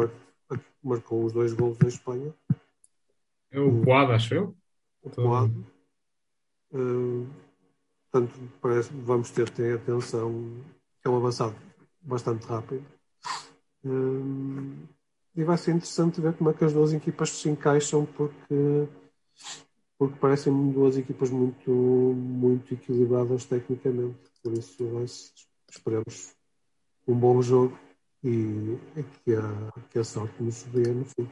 [0.82, 2.32] marcou os dois gols da Espanha.
[3.50, 4.54] É o Boado, acho eu.
[5.02, 5.66] O Boado.
[6.72, 7.26] Uh,
[8.10, 10.52] portanto, parece, vamos ter que ter atenção,
[11.04, 11.54] é um avançado
[12.02, 12.84] bastante rápido.
[13.84, 14.88] Uh,
[15.34, 18.88] e vai ser interessante ver como é que as duas equipas se encaixam, porque,
[19.98, 24.18] porque parecem duas equipas muito, muito equilibradas tecnicamente.
[24.42, 24.84] Por isso,
[25.70, 26.34] esperemos
[27.06, 27.78] um bom jogo
[28.22, 31.28] e, e que, a, que a sorte nos dê no fim.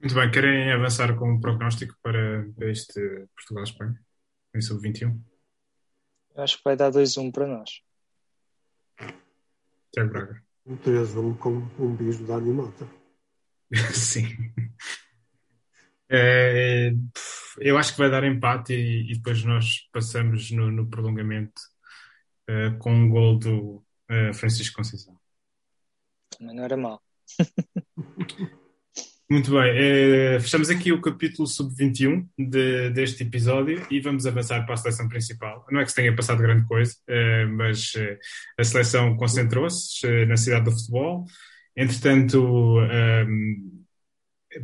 [0.00, 3.00] Muito bem, querem avançar com um prognóstico para este
[3.36, 4.00] Portugal-Espanha,
[4.54, 5.18] em sub-21?
[6.36, 7.82] Acho que vai dar 2-1 para nós.
[9.92, 10.42] Tiago Braga.
[10.64, 12.86] Um 3-1 com um bicho da animata.
[13.92, 14.26] Sim.
[16.08, 16.92] É,
[17.58, 21.60] eu acho que vai dar empate e, e depois nós passamos no, no prolongamento
[22.48, 25.18] uh, com um gol do uh, Francisco Conceição.
[26.30, 27.02] Também não era mal.
[29.32, 34.74] Muito bem, é, fechamos aqui o capítulo sub-21 de, deste episódio e vamos avançar para
[34.74, 35.64] a seleção principal.
[35.70, 38.18] Não é que se tenha passado grande coisa, é, mas é,
[38.58, 41.24] a seleção concentrou-se na cidade do futebol.
[41.74, 42.76] Entretanto,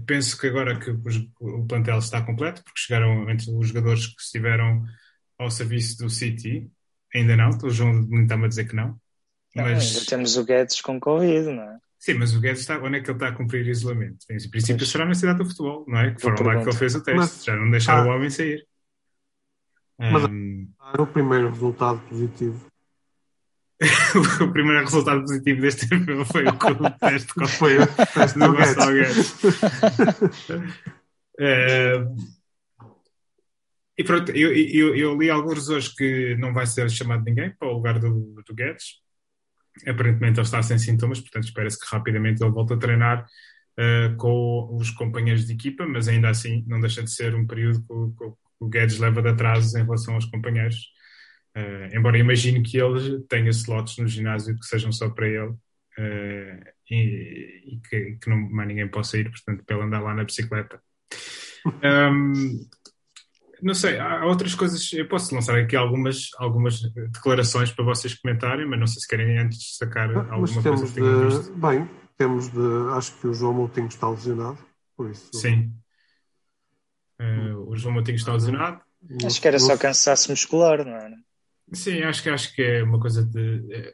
[0.06, 0.90] penso que agora que
[1.40, 4.84] o plantel está completo, porque chegaram entre os jogadores que estiveram
[5.38, 6.70] ao serviço do City,
[7.14, 9.00] ainda não, o João está-me a dizer que não.
[9.56, 9.96] Mas...
[9.96, 11.78] Ainda temos o Guedes com Covid, não é?
[11.98, 14.24] Sim, mas o Guedes está, onde é que ele está a cumprir isolamento?
[14.30, 16.14] Em princípio será na cidade do futebol, não é?
[16.14, 18.30] Que foram lá que ele fez o teste, mas, já não deixaram ah, o homem
[18.30, 18.64] sair.
[19.98, 20.68] Mas um...
[20.96, 22.66] o primeiro resultado positivo.
[24.42, 26.52] o primeiro resultado positivo deste tempo foi o,
[26.98, 29.32] teste qual foi o teste do Gonçalo Guedes.
[31.40, 32.38] uh,
[33.96, 37.68] e pronto, eu, eu, eu, li alguns hoje que não vai ser chamado ninguém para
[37.68, 39.02] o lugar do, do Guedes.
[39.86, 43.26] Aparentemente ele está sem sintomas, portanto espera-se que rapidamente ele volte a treinar
[43.78, 47.80] uh, com os companheiros de equipa, mas ainda assim não deixa de ser um período
[47.80, 50.90] que, que o Guedes leva de atrasos em relação aos companheiros.
[51.56, 56.64] Uh, embora imagine que ele tenha slots no ginásio que sejam só para ele uh,
[56.90, 60.24] e, e, que, que, não mais ninguém possa ir, portanto, para ele andar lá na
[60.24, 60.80] bicicleta.
[61.66, 62.66] Um,
[63.62, 64.92] não sei, há outras coisas.
[64.92, 66.80] Eu posso lançar aqui algumas, algumas
[67.12, 70.92] declarações para vocês comentarem, mas não sei se querem antes destacar ah, alguma coisa que
[70.92, 71.52] tenham visto.
[71.54, 72.90] Bem, temos de.
[72.94, 74.58] Acho que o João Moutinho está lesionado,
[74.96, 75.30] por isso.
[75.34, 75.72] Sim.
[77.20, 78.80] Uh, o João Moutinho está lesionado.
[79.24, 81.16] Acho que era só cansaço muscular, não era?
[81.72, 83.92] Sim, acho que, acho que é uma coisa de, é,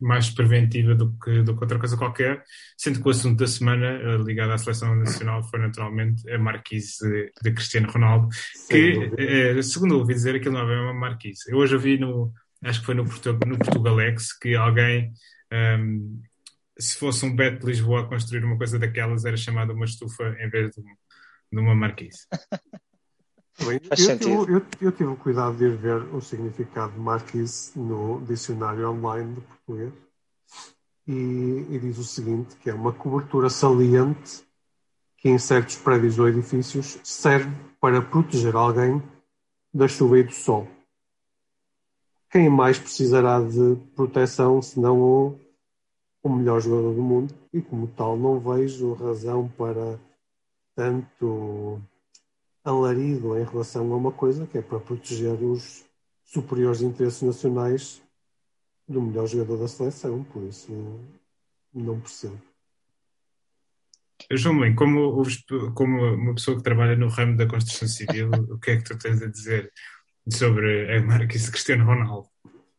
[0.00, 2.42] mais preventiva do que, do que outra coisa qualquer,
[2.76, 7.32] sendo que o assunto da semana eh, ligado à seleção nacional foi naturalmente a marquise
[7.42, 8.28] de, Cristiano Ronaldo,
[8.68, 11.40] que, é, segundo ouvi dizer, aquilo não é uma marquise.
[11.48, 12.32] Eu hoje ouvi no,
[12.64, 15.12] acho que foi no, no Portugalex, que alguém,
[15.52, 16.22] um, ehm,
[16.78, 20.36] se fosse um Beto de Lisboa a construir uma coisa daquelas, era chamada uma estufa
[20.40, 22.26] em vez de, de uma marquise.
[23.64, 23.78] Bem,
[24.26, 28.90] eu, eu, eu, tive o cuidado de ir ver o significado de marquise no dicionário
[28.90, 29.92] online de português
[31.06, 34.42] e, e, diz o seguinte, que é uma cobertura saliente
[35.18, 39.02] que em certos prédios ou edifícios serve para proteger alguém
[39.74, 40.66] da chuva e do sol.
[42.30, 45.40] Quem mais precisará de proteção senão o,
[46.22, 47.34] o melhor jogador do mundo?
[47.52, 49.98] E como tal não vejo razão para
[50.74, 51.82] tanto
[52.64, 55.84] alarido em relação a uma coisa que é para proteger os
[56.24, 58.02] superiores interesses nacionais
[58.86, 60.72] do melhor jogador da seleção, por isso
[61.72, 62.40] não percebo.
[64.32, 65.22] João Mãe, como,
[65.74, 68.98] como uma pessoa que trabalha no ramo da construção civil, o que é que tu
[68.98, 69.72] tens a dizer
[70.28, 72.28] sobre a Marquise Cristiano Ronaldo?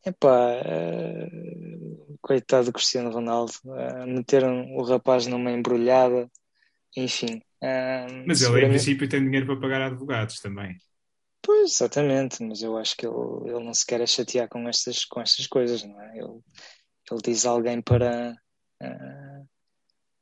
[0.06, 6.30] Epá, uh, coitado do Cristiano Ronaldo, uh, meteram o rapaz numa embrulhada,
[6.96, 10.78] enfim, um, mas ele, em princípio, tem dinheiro para pagar advogados também.
[11.44, 15.22] Pois, exatamente, mas eu acho que ele, ele não se quer chatear com estas, com
[15.22, 16.18] estas coisas, não é?
[16.18, 16.40] Ele,
[17.12, 18.36] ele diz a alguém para,
[18.82, 19.48] uh,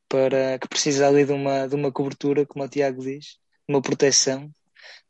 [0.08, 4.52] para que precisa ali de uma, de uma cobertura, como o Tiago diz, uma proteção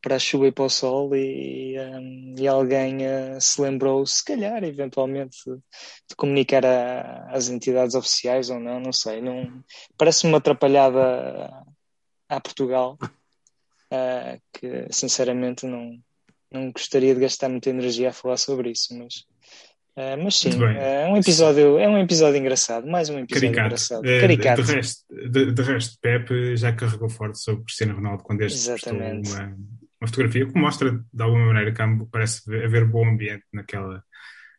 [0.01, 4.23] para a chuva e para o sol e, um, e alguém uh, se lembrou, se
[4.23, 6.63] calhar, eventualmente, de comunicar
[7.29, 9.21] às entidades oficiais ou não, não sei.
[9.21, 9.63] Não,
[9.97, 11.51] Parece-me uma atrapalhada
[12.29, 15.99] a Portugal, uh, que sinceramente não,
[16.51, 19.25] não gostaria de gastar muita energia a falar sobre isso, mas,
[19.99, 23.67] uh, mas sim, é um episódio, é um episódio engraçado, mais um episódio Caricato.
[23.67, 24.03] engraçado.
[24.03, 24.63] Caricato.
[24.63, 29.29] De, resto, de, de resto, Pepe já carregou forte sobre Cristiano Ronaldo quando este Exatamente.
[29.31, 29.45] uma,
[30.01, 34.03] uma fotografia que mostra de alguma maneira que parece haver bom ambiente naquela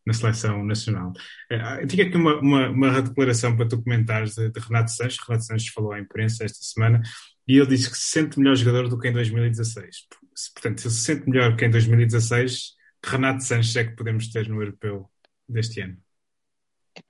[0.06, 1.12] na seleção nacional.
[1.52, 5.18] Uh, tinha aqui uma, uma, uma, declaração para tu comentares de, de Renato Sanches.
[5.26, 7.02] Renato Sanches falou à imprensa esta semana
[7.46, 10.06] e ele disse que se sente melhor jogador do que em 2016.
[10.54, 12.72] Portanto, se ele se sente melhor que em 2016,
[13.04, 15.08] Renato Sanches é que podemos ter no europeu
[15.50, 15.96] deste ano.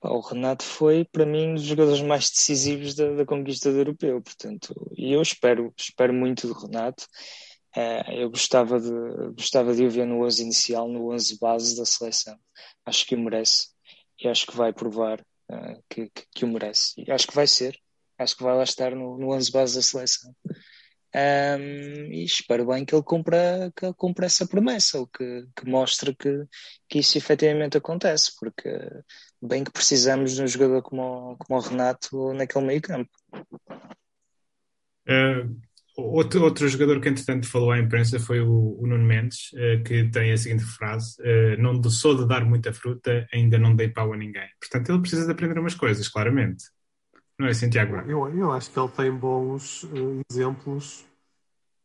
[0.01, 4.21] O Renato foi, para mim, um dos jogadores mais decisivos da, da conquista do europeu,
[4.21, 7.05] portanto, e eu espero, espero muito do Renato.
[7.75, 8.91] Uh, eu gostava de,
[9.33, 12.37] gostava de o ver no 11 inicial, no 11 base da seleção.
[12.85, 13.69] Acho que o merece
[14.19, 16.93] e acho que vai provar uh, que, que, que, o merece.
[16.97, 17.79] E acho que vai ser
[18.21, 20.35] acho que vai lá estar no, no 11 base da seleção.
[21.13, 25.69] Um, e espero bem que ele cumpra, que ele cumpra essa promessa, ou que, que
[25.69, 26.45] mostre que,
[26.87, 28.69] que isso efetivamente acontece, porque
[29.41, 33.09] bem que precisamos de um jogador como, como o Renato naquele meio campo.
[35.05, 35.59] Uh,
[35.97, 40.09] outro, outro jogador que entretanto falou à imprensa foi o, o Nuno Mendes, uh, que
[40.11, 44.13] tem a seguinte frase: uh, Não sou de dar muita fruta, ainda não dei pau
[44.13, 44.47] a ninguém.
[44.61, 46.63] Portanto, ele precisa de aprender umas coisas, claramente.
[47.41, 51.03] Não é Santiago Eu, eu acho que ele tem bons uh, exemplos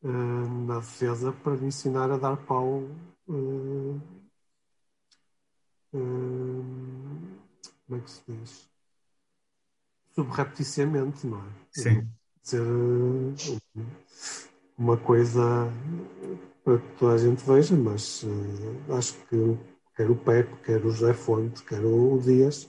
[0.02, 2.84] uh, na defesa para lhe ensinar a dar pau
[3.26, 4.00] uh,
[7.86, 8.68] como é que se diz?
[10.14, 11.48] Subrepticiamente, não é?
[11.72, 12.06] Sim.
[12.42, 13.34] ser uh,
[14.76, 15.72] uma coisa
[16.62, 18.26] para que toda a gente veja, mas
[18.90, 19.58] acho que
[19.96, 22.68] quer o Pepe, quer o José Fonte, quer o Dias,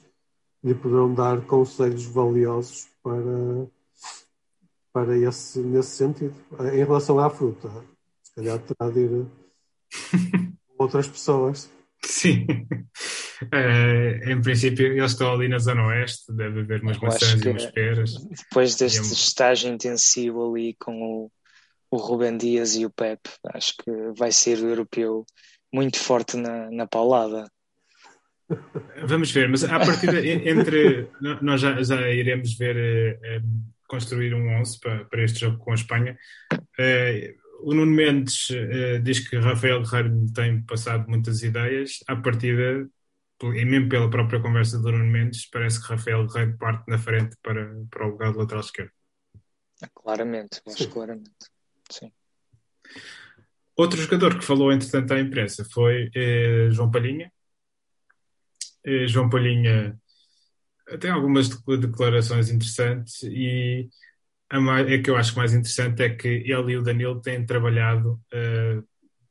[0.63, 3.67] lhe poderão dar conselhos valiosos para,
[4.91, 6.36] para esse, nesse sentido.
[6.74, 7.70] Em relação à fruta,
[8.24, 9.26] se calhar terá de ir
[10.78, 11.70] outras pessoas.
[12.04, 12.46] Sim.
[13.43, 17.65] Uh, em princípio, eles estão ali na Zona Oeste, deve haver umas maçãs e umas
[17.67, 18.13] peras.
[18.26, 19.02] Depois deste é...
[19.02, 21.32] estágio intensivo ali com o,
[21.91, 23.22] o Ruben Dias e o Pep,
[23.54, 25.26] acho que vai ser o europeu
[25.72, 27.50] muito forte na, na paulada.
[29.05, 30.10] Vamos ver, mas a partir
[30.47, 31.10] entre
[31.41, 33.47] nós já, já iremos ver uh,
[33.88, 36.17] construir um 11 para, para este jogo com a Espanha.
[36.53, 41.99] Uh, o Nuno Mendes uh, diz que Rafael Guerreiro tem passado muitas ideias.
[42.07, 42.88] À partida,
[43.41, 47.36] e mesmo pela própria conversa do Nuno Mendes, parece que Rafael Guerreiro parte na frente
[47.43, 48.91] para, para o lugar do lateral esquerdo.
[49.93, 50.89] Claramente, acho Sim.
[50.89, 51.31] claramente.
[51.89, 52.12] Sim.
[53.75, 57.31] Outro jogador que falou, entretanto, à imprensa foi eh, João Palhinha.
[58.88, 60.00] Eh, João Palhinha
[61.02, 63.89] tem algumas declarações interessantes e
[64.50, 67.45] a, mais, a que eu acho mais interessante é que ele e o Danilo têm
[67.45, 68.88] trabalhado uh,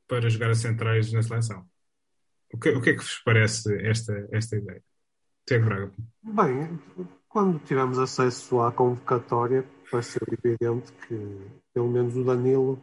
[0.06, 1.66] para jogar a centrais na seleção.
[2.52, 4.82] O que, o que é que vos parece esta, esta ideia?
[5.46, 5.92] Tiago Braga.
[6.22, 6.78] Bem,
[7.26, 11.40] quando tivemos acesso à convocatória, pareceu evidente que
[11.72, 12.78] pelo menos o Danilo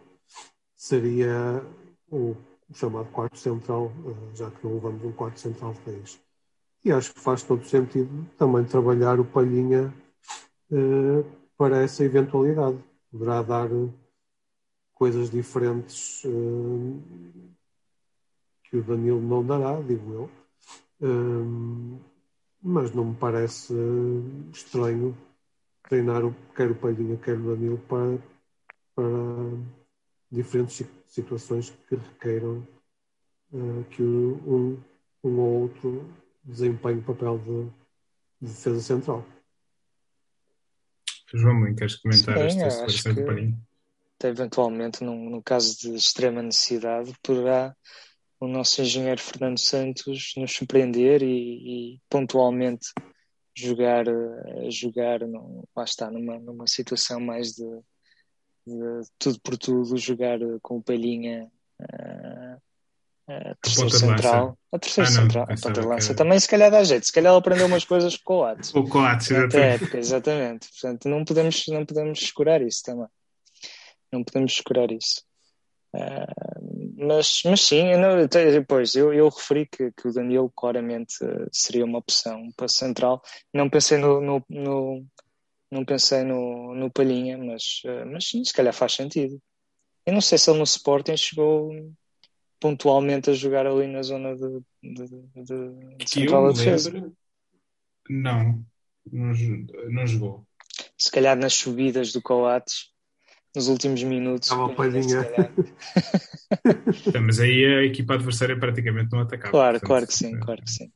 [0.75, 1.63] seria
[2.09, 2.36] o
[2.73, 6.19] chamado quarto central, eh, já que não levamos um quarto central de país.
[6.85, 9.93] E acho que faz todo sentido também trabalhar o Palhinha
[10.71, 11.23] eh,
[11.57, 12.77] para essa eventualidade.
[13.11, 13.69] Poderá dar
[14.93, 17.01] coisas diferentes uh,
[18.63, 20.29] que o Danilo não dará, digo eu.
[21.01, 21.99] Uh,
[22.61, 23.73] mas não me parece
[24.53, 25.17] estranho
[25.83, 26.21] treinar
[26.55, 28.17] quer o Palhinha, quer o Danilo para,
[28.95, 29.05] para
[30.31, 32.65] diferentes situações que requeiram
[33.91, 34.81] que um,
[35.23, 36.09] um ou outro
[36.43, 37.65] desempenhe o papel de,
[38.41, 39.25] de defesa central.
[41.34, 43.58] João Mãe, queres comentar Sim, esta situação do Parinho?
[44.23, 47.75] Eventualmente, num, no caso de extrema necessidade, poderá
[48.39, 52.88] o nosso engenheiro Fernando Santos nos surpreender e, e pontualmente
[53.56, 57.65] jogar, eh, jogar no, lá está, numa, numa situação mais de,
[58.65, 62.12] de tudo por tudo, jogar com o Palhinha uh,
[63.27, 64.57] a terceira central.
[64.71, 66.15] A terceira ah, central, a ponta de lança.
[66.15, 67.05] Também se calhar dá jeito.
[67.05, 68.75] Se calhar ela aprendeu umas coisas com o Coates.
[68.75, 69.97] O Coates, exatamente.
[69.97, 70.69] exatamente.
[70.71, 73.07] Portanto, não podemos, não podemos escurar isso também.
[74.12, 75.23] Não podemos escurar isso.
[75.95, 81.13] Uh, mas, mas sim, eu não, depois eu, eu referi que, que o Danilo claramente
[81.51, 83.21] seria uma opção para central.
[83.53, 85.05] Não pensei no, no, no
[85.71, 89.39] não pensei no, no Palhinha, mas, uh, mas sim, se calhar faz sentido.
[90.05, 91.71] Eu não sei se ele no Sporting chegou
[92.63, 97.12] pontualmente a jogar ali na zona de, de, de, de central da defesa.
[98.10, 98.65] Não,
[99.12, 99.34] não,
[99.89, 100.47] não jogou.
[100.97, 102.86] Se calhar nas subidas do Coates,
[103.54, 104.47] nos últimos minutos.
[104.47, 105.30] Estava uma palhinha.
[107.21, 109.52] mas aí a equipa adversária praticamente não atacava.
[109.52, 110.39] Claro, portanto, claro que sim, é...
[110.39, 110.91] claro que sim.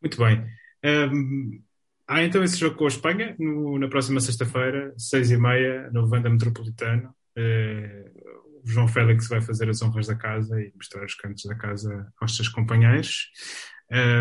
[0.00, 0.46] Muito bem.
[0.84, 1.62] Um,
[2.06, 6.06] há então esse jogo com a Espanha no, na próxima sexta-feira, seis e meia, no
[6.06, 7.12] Vanda Metropolitano.
[7.36, 11.54] Uh, o João Félix vai fazer as honras da casa e mostrar os cantos da
[11.54, 13.30] casa aos seus companheiros.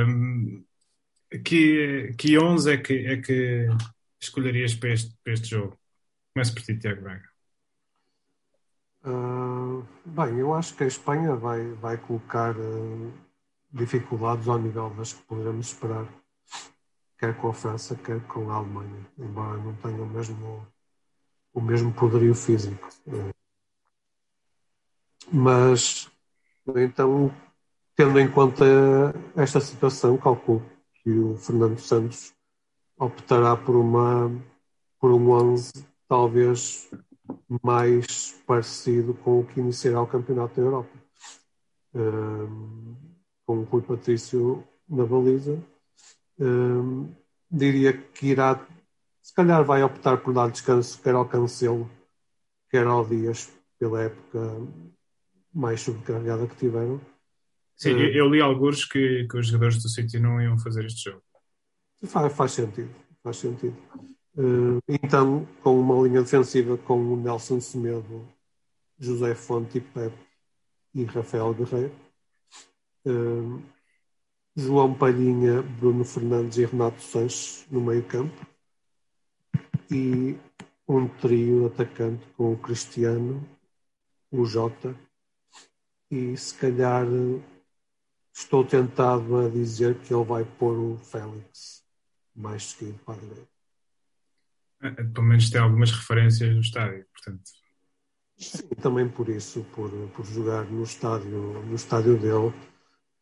[0.07, 0.63] Um,
[1.43, 3.67] que, que 11 é que, é que
[4.21, 5.75] escolherias para este, para este jogo?
[6.31, 7.27] Começo por ti, Tiago Braga.
[9.03, 13.13] Uh, bem, eu acho que a Espanha vai, vai colocar uh,
[13.71, 16.07] dificuldades ao nível das que poderemos esperar,
[17.17, 20.67] quer com a França, quer com a Alemanha, embora não tenham o mesmo,
[21.51, 22.87] o mesmo poderio físico.
[23.07, 23.33] Uh,
[25.31, 26.09] mas,
[26.67, 27.33] então,
[27.95, 28.65] tendo em conta
[29.35, 30.63] esta situação, calculo
[31.03, 32.33] que o Fernando Santos
[32.97, 34.31] optará por, uma,
[34.99, 35.71] por um 11
[36.07, 36.89] talvez
[37.63, 40.97] mais parecido com o que iniciará o Campeonato da Europa.
[41.93, 42.95] Um,
[43.45, 45.61] com o Rui Patrício na baliza.
[46.39, 47.13] Um,
[47.49, 48.65] diria que irá,
[49.21, 51.89] se calhar vai optar por dar descanso quer ao Cancelo,
[52.69, 54.39] quer ao Dias, pela época
[55.55, 56.99] mais sobrecarregada que tiveram.
[57.77, 61.09] Sim, uh, eu li alguns que, que os jogadores do City não iam fazer este
[61.09, 61.23] jogo.
[62.03, 62.93] Faz, faz sentido,
[63.23, 63.75] faz sentido.
[64.37, 68.27] Uh, então, com uma linha defensiva com o Nelson Semedo,
[68.99, 70.17] José Fonte e Pepe
[70.93, 71.95] e Rafael Guerreiro,
[73.05, 73.61] uh,
[74.55, 78.45] João Palhinha, Bruno Fernandes e Renato Sanches no meio campo
[79.89, 80.37] e
[80.87, 83.45] um trio atacante com o Cristiano,
[84.31, 84.95] o Jota
[86.15, 87.05] e se calhar
[88.33, 91.83] estou tentado a dizer que ele vai pôr o Félix
[92.33, 93.49] mais seguido para a direita.
[94.81, 97.43] É, pelo menos tem algumas referências no estádio, portanto.
[98.37, 102.53] Sim, também por isso, por, por jogar no estádio, no estádio dele,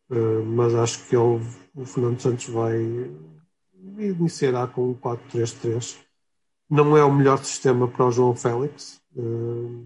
[0.10, 1.42] uh, mas acho que ele,
[1.76, 2.76] o Fernando Santos vai
[3.98, 6.00] iniciará com um 4-3-3.
[6.70, 9.86] Não é o melhor sistema para o João Félix, uh,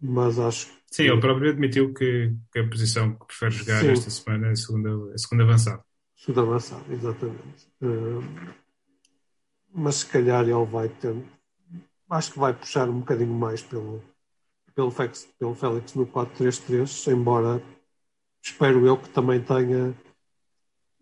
[0.00, 0.77] mas acho que.
[0.90, 3.90] Sim, ele próprio admitiu que, que a posição que prefere jogar Sim.
[3.90, 5.84] esta semana é a segunda, a segunda avançada.
[6.16, 7.68] Segunda avançada, exatamente.
[7.82, 8.54] Uh,
[9.72, 11.14] mas se calhar ele vai ter.
[12.10, 14.02] Acho que vai puxar um bocadinho mais pelo,
[14.74, 17.62] pelo, Félix, pelo Félix no 4-3-3, embora
[18.42, 19.94] espero eu que também tenha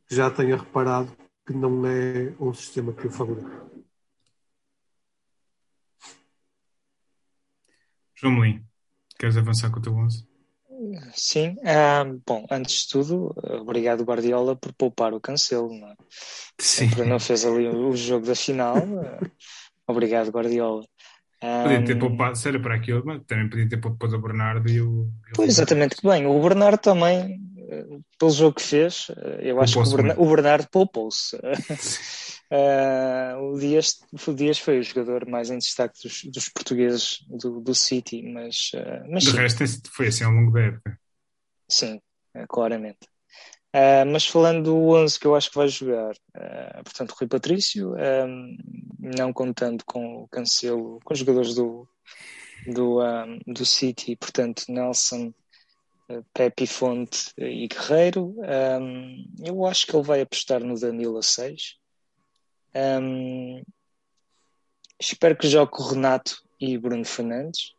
[0.09, 1.11] que já tenha reparado
[1.47, 3.67] que não é um sistema que o favorece.
[8.15, 8.67] João Melim,
[9.19, 10.27] queres avançar com o teu 11?
[11.15, 15.95] Sim, um, bom, antes de tudo, obrigado Guardiola por poupar o Cancelo, não é?
[16.59, 16.89] Sim.
[16.89, 18.77] Sempre não fez ali o jogo da final.
[19.89, 20.85] obrigado Guardiola.
[21.41, 25.09] Podia ter poupado, sério para aquilo, mas também podia ter poupado o Bernardo e o.
[25.35, 26.27] Pois, exatamente, que bem.
[26.27, 27.39] O Bernardo também,
[27.69, 27.85] eh,
[28.19, 31.39] pelo jogo que fez, eh, eu acho que o, Bernardo, Bernardo poupou-se.
[32.51, 37.61] Uh, o, Dias, o Dias foi o jogador mais em destaque dos, dos portugueses do,
[37.61, 38.71] do City, mas.
[38.75, 39.37] Uh, mas De sim.
[39.37, 40.99] resto, foi assim ao longo da época.
[41.69, 42.01] Sim,
[42.49, 43.09] claramente.
[43.77, 47.95] Uh, mas falando do 11 que eu acho que vai jogar, uh, portanto, Rui Patrício,
[47.95, 48.57] um,
[48.99, 51.87] não contando com o Cancelo, com os jogadores do,
[52.67, 55.35] do, um, do City, portanto, Nelson,
[56.09, 58.35] uh, Pepe Fonte e Guerreiro,
[58.81, 61.77] um, eu acho que ele vai apostar no Danilo a 6.
[65.01, 67.75] Espero que jogue o Renato e Bruno Fernandes.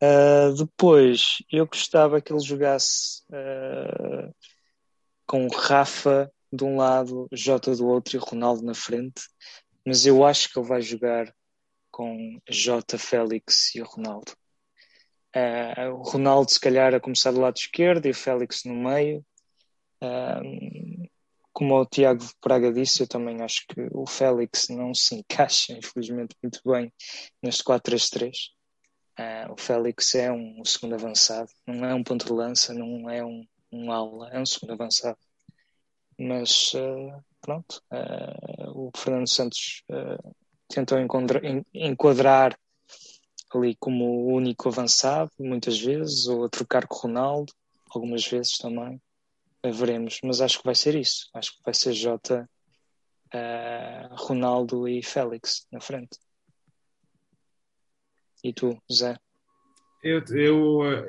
[0.00, 4.32] Uh, depois, eu gostava que ele jogasse uh,
[5.26, 9.22] com Rafa de um lado, Jota do outro e Ronaldo na frente,
[9.84, 11.34] mas eu acho que ele vai jogar
[11.90, 14.32] com Jota, Félix e Ronaldo.
[15.34, 19.24] Uh, o Ronaldo, se calhar, a começar do lado esquerdo e o Félix no meio.
[21.58, 26.36] Como o Tiago Praga disse, eu também acho que o Félix não se encaixa, infelizmente,
[26.40, 26.92] muito bem
[27.42, 28.30] neste 4-3-3.
[29.18, 33.24] Uh, o Félix é um segundo avançado, não é um ponto de lança, não é
[33.24, 35.18] um, um aula, é um segundo avançado.
[36.16, 39.82] Mas uh, pronto, uh, o Fernando Santos
[40.68, 40.96] tentou
[41.74, 42.56] enquadrar
[43.52, 47.52] ali como o único avançado, muitas vezes, ou a trocar com o Ronaldo,
[47.90, 49.02] algumas vezes também.
[49.64, 51.28] Veremos, mas acho que vai ser isso.
[51.34, 52.48] Acho que vai ser Jota,
[54.12, 56.18] Ronaldo e Félix na frente.
[58.42, 59.18] E tu, Zé?
[60.02, 61.06] Eu, eu,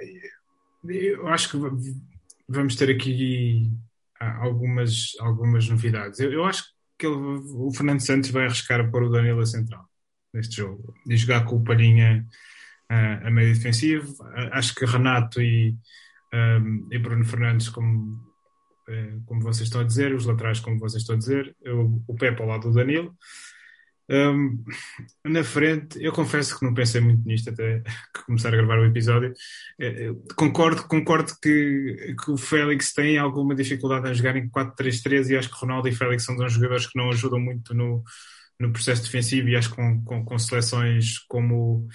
[0.83, 1.57] eu acho que
[2.47, 3.71] vamos ter aqui
[4.19, 6.19] algumas, algumas novidades.
[6.19, 6.63] Eu, eu acho
[6.97, 9.87] que ele, o Fernando Santos vai arriscar a pôr o Danilo a central
[10.33, 12.27] neste jogo e jogar com o Palhinha
[12.91, 14.11] uh, a meio defensivo.
[14.21, 15.75] Uh, acho que Renato e,
[16.33, 18.28] um, e Bruno Fernandes, como, uh,
[19.25, 22.41] como vocês estão a dizer, os laterais, como vocês estão a dizer, eu, o Pepe
[22.41, 23.15] ao lado do Danilo.
[24.11, 24.63] Um,
[25.23, 27.83] na frente, eu confesso que não pensei muito nisto até
[28.25, 29.31] começar a gravar o episódio.
[29.79, 35.29] Eh, eu concordo, concordo que, que o Félix tem alguma dificuldade em jogar em 4-3-3
[35.29, 38.03] e acho que Ronaldo e Félix são dois jogadores que não ajudam muito no,
[38.59, 41.87] no processo defensivo e acho que com, com, com seleções como,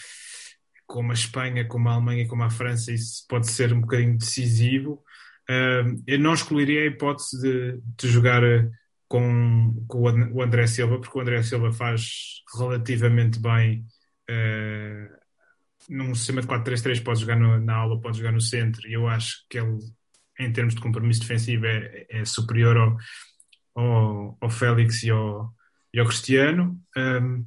[0.87, 5.03] como a Espanha, como a Alemanha, como a França, isso pode ser um bocadinho decisivo.
[6.07, 8.43] Eu não excluiria a hipótese de, de jogar
[9.09, 10.01] com, com
[10.33, 13.87] o André Silva, porque o André Silva faz relativamente bem
[14.31, 15.15] uh,
[15.89, 19.07] num sistema de 4-3-3, pode jogar no, na aula, pode jogar no centro, e eu
[19.07, 19.79] acho que ele,
[20.39, 22.97] em termos de compromisso defensivo, é, é superior ao,
[23.75, 25.53] ao, ao, Félix e ao,
[25.93, 26.81] e ao Cristiano.
[26.97, 27.47] Um,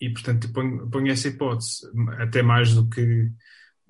[0.00, 1.86] e portanto ponho, ponho, essa hipótese,
[2.18, 3.30] até mais do que,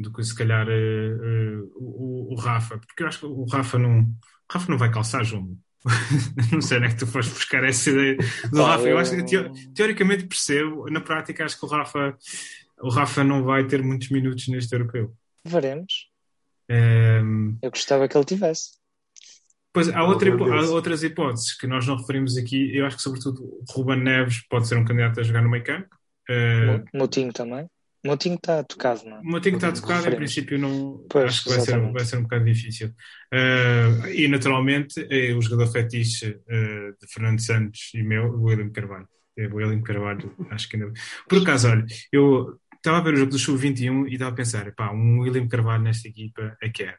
[0.01, 3.79] do que se calhar uh, uh, o, o, Rafa, porque eu acho que o Rafa
[3.79, 5.57] não, o Rafa não vai calçar, João.
[6.53, 8.17] não sei onde é que tu foste buscar essa ideia
[8.51, 8.89] do Rafa.
[8.89, 12.17] Eu acho que teoricamente percebo, na prática acho que o Rafa,
[12.83, 15.15] o Rafa não vai ter muitos minutos neste europeu.
[15.45, 16.11] Veremos.
[16.71, 16.75] Um...
[16.75, 18.81] Ehm, Eu gostava que ele tivesse.
[19.73, 22.77] Pois há, outra, há, outras hipóteses que nós não referimos aqui.
[22.77, 25.63] Eu acho que, sobretudo, o Ruben Neves pode ser um candidato a jogar no meio
[25.63, 25.89] campo.
[26.29, 26.85] Uh...
[26.93, 27.69] Moutinho também.
[28.05, 29.21] Motinho está tocado, não é?
[29.21, 32.23] O Motinho está tocado, em princípio não Pois, acho que vai ser, vai ser um
[32.23, 32.89] bocado difícil.
[33.33, 38.71] Uh, e naturalmente eh, o jogador fetiche uh, de Fernando Santos e meu, o William
[38.71, 39.09] Carvalho.
[39.37, 40.93] É, o William Carvalho, acho que ainda.
[41.29, 44.73] Por acaso, olha, eu estava a ver o jogo do Sub-21 e estava a pensar,
[44.75, 46.97] pá, um William Carvalho nesta equipa é que é.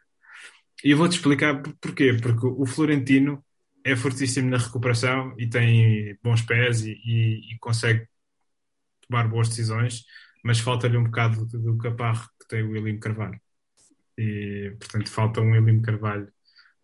[0.84, 2.14] E eu vou-te explicar por- porquê.
[2.22, 3.44] Porque o Florentino
[3.84, 8.08] é fortíssimo na recuperação e tem bons pés e, e- e consegue
[9.08, 10.04] tomar boas decisões,
[10.44, 13.40] mas falta-lhe um bocado do, do caparro que tem o William Carvalho.
[14.18, 16.28] E, portanto, falta um William Carvalho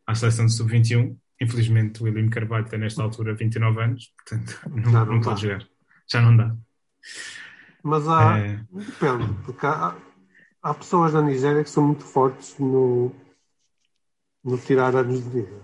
[0.06, 1.18] à seleção de sub-21.
[1.42, 5.42] Infelizmente, o William Carvalho tem nesta altura 29 anos, portanto, não, Já não, não pode
[5.42, 5.68] jogar.
[6.10, 6.56] Já não dá.
[7.84, 8.66] Mas há, É.
[8.72, 9.96] depende, porque há,
[10.62, 13.16] há pessoas na Nigéria que são muito fortes no,
[14.44, 15.62] no tirar anos de vida.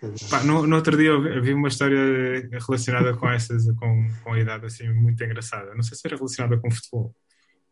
[0.00, 0.16] Calhar.
[0.30, 1.96] Pá, no, no outro dia eu vi, uma história
[2.66, 5.74] relacionada com essas, com, com a idade assim muito engraçada.
[5.74, 7.14] Não sei se era relacionada com futebol.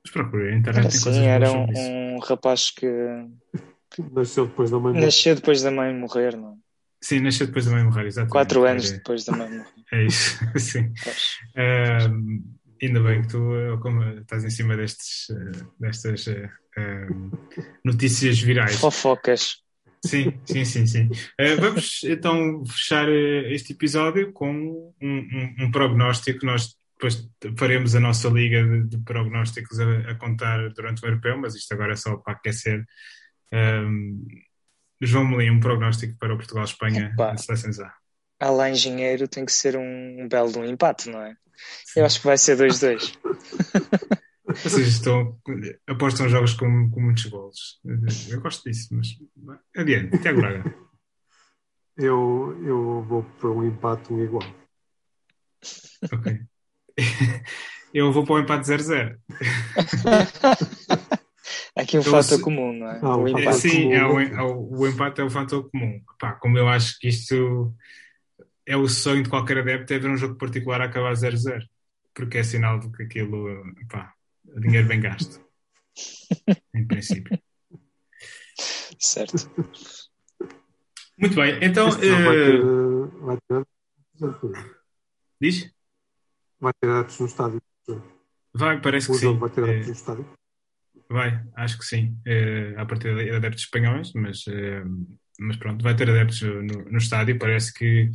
[0.05, 2.87] Mas procurei, a internet Era coisas era um, um rapaz que
[4.13, 5.05] Nasceu depois da mãe morrer.
[5.07, 6.55] nasceu depois da mãe morrer, não é?
[7.03, 8.33] Sim, nasceu depois da mãe morrer, exatamente.
[8.33, 9.71] Quatro anos É- depois da mãe morrer.
[9.93, 10.93] É isso, sim.
[11.57, 12.45] Ahm,
[12.81, 16.29] ainda bem que tu eh, como, estás em cima destes, eh, destas
[16.79, 17.31] ahm,
[17.85, 18.77] notícias virais.
[18.77, 19.57] Fofocas.
[20.05, 21.09] Sim, sim, sim, sim.
[21.39, 26.45] Eh, vamos então fechar eh, este episódio com um, um- um prognóstico.
[26.47, 27.29] Nós depois
[27.59, 31.73] faremos a nossa liga de, de prognósticos a, a contar durante o europeu, mas isto
[31.73, 32.85] agora é só para aquecer.
[33.53, 34.23] Ahm,
[35.03, 37.93] João Melim, um prognóstico para o Portugal-Espanha na seleções A.
[38.41, 41.35] A lá engenheiro tem que ser um belo de um empate, não é?
[41.95, 43.13] Eu acho que vai ser 2-2.
[44.63, 45.39] Vocês estão,
[45.87, 47.81] apostam jogos com, com muitos golos.
[48.29, 49.09] Eu gosto disso, mas
[49.77, 50.75] adiante, Tiago Braga.
[51.97, 54.43] Eu, eu vou para um empate, um igual.
[56.13, 56.41] Ok.
[57.93, 59.17] Eu vou para o empate 0-0.
[61.77, 63.01] Aqui um Eu fator se- comum, não é?
[63.03, 63.59] Ah, o um empate.
[63.59, 63.93] sim, comum.
[63.95, 66.01] é o, é o- o empate é o fator comum.
[66.19, 67.75] Pá, como eu acho que isto
[68.67, 71.63] é o sonho de qualquer adepto, é ver um jogo particular a acabar 0-0.
[72.15, 73.47] Porque é sinal de que aquilo,
[73.89, 74.20] pá, o
[74.59, 75.41] dinheiro bem gasto.
[76.75, 77.39] em princípio.
[78.99, 79.51] Certo.
[81.19, 81.91] Muito bem, então.
[81.91, 83.67] Jogo vai eh, ter, eh, vai ter,
[85.41, 85.73] diz?
[86.61, 87.63] vai ter adeptos no estádio.
[88.53, 89.23] Vai, parece que O sim.
[89.23, 90.31] jogo vai ter Eh, adeptos no estádio.
[91.09, 92.17] Vai, acho que sim.
[92.27, 94.83] Eh, a partir de adeptos espanhóis, mas, eh,
[95.39, 97.39] mas pronto, vai ter adeptos no, no estádio.
[97.39, 98.11] Parece que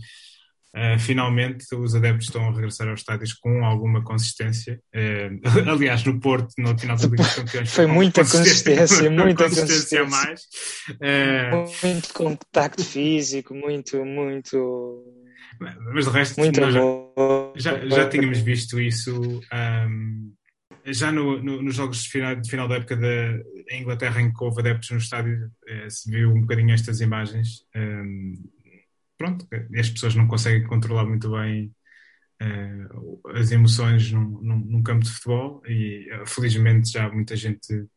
[0.76, 4.80] eh, finalmente os adeptos estão a regressar aos estádios com alguma consistência.
[4.94, 5.30] Eh,
[5.72, 10.06] aliás, no Porto, no final da Liga dos Campeões, Foi muita consistência, muita a consistência.
[10.06, 10.42] mais.
[11.02, 11.52] Eh,
[11.84, 15.04] Muito contacto físico, muito, muito,
[15.94, 16.82] mas de resto, muito já-.
[17.56, 20.32] Já, já tínhamos visto isso ahm,
[20.88, 24.44] já no, no- nos jogos de final, de final da época da Inglaterra em que
[24.44, 25.50] houve adeptos no estádio
[25.90, 28.34] se viu um bocadinho estas imagens Ahm,
[29.18, 29.48] pronto,
[29.78, 31.74] as pessoas não conseguem controlar muito bem
[32.40, 32.88] eh,
[33.34, 37.88] as emoções num, num- num campo de futebol e eh, felizmente já há muita gente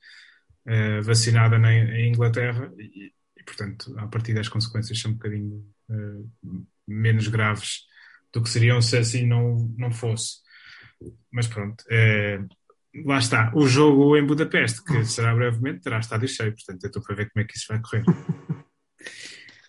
[0.67, 5.65] eh, vacinada na, em Inglaterra e, e, portanto a partir das consequências são um bocadinho
[6.87, 7.81] menos graves
[8.33, 10.37] do que seriam se assim não, não fosse.
[11.33, 11.83] Mas pronto,
[13.07, 13.51] lá está.
[13.55, 17.31] O jogo em Budapeste, que será brevemente, terá estádio cheio, portanto eu estou para ver
[17.31, 18.05] como é que isso vai correr.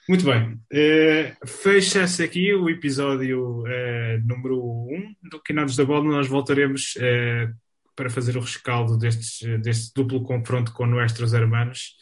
[0.09, 6.03] Muito bem, eh, fecha-se aqui o episódio eh, número 1 um do Quinados da Bola.
[6.03, 7.47] Nós voltaremos eh,
[7.95, 11.95] para fazer o rescaldo destes, deste duplo confronto com nossos hermanos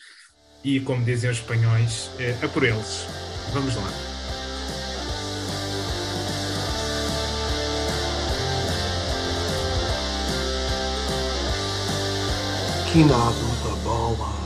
[0.63, 3.05] e, como dizem os espanhóis, eh, a por eles.
[3.53, 3.91] Vamos lá.
[12.89, 14.36] Quinados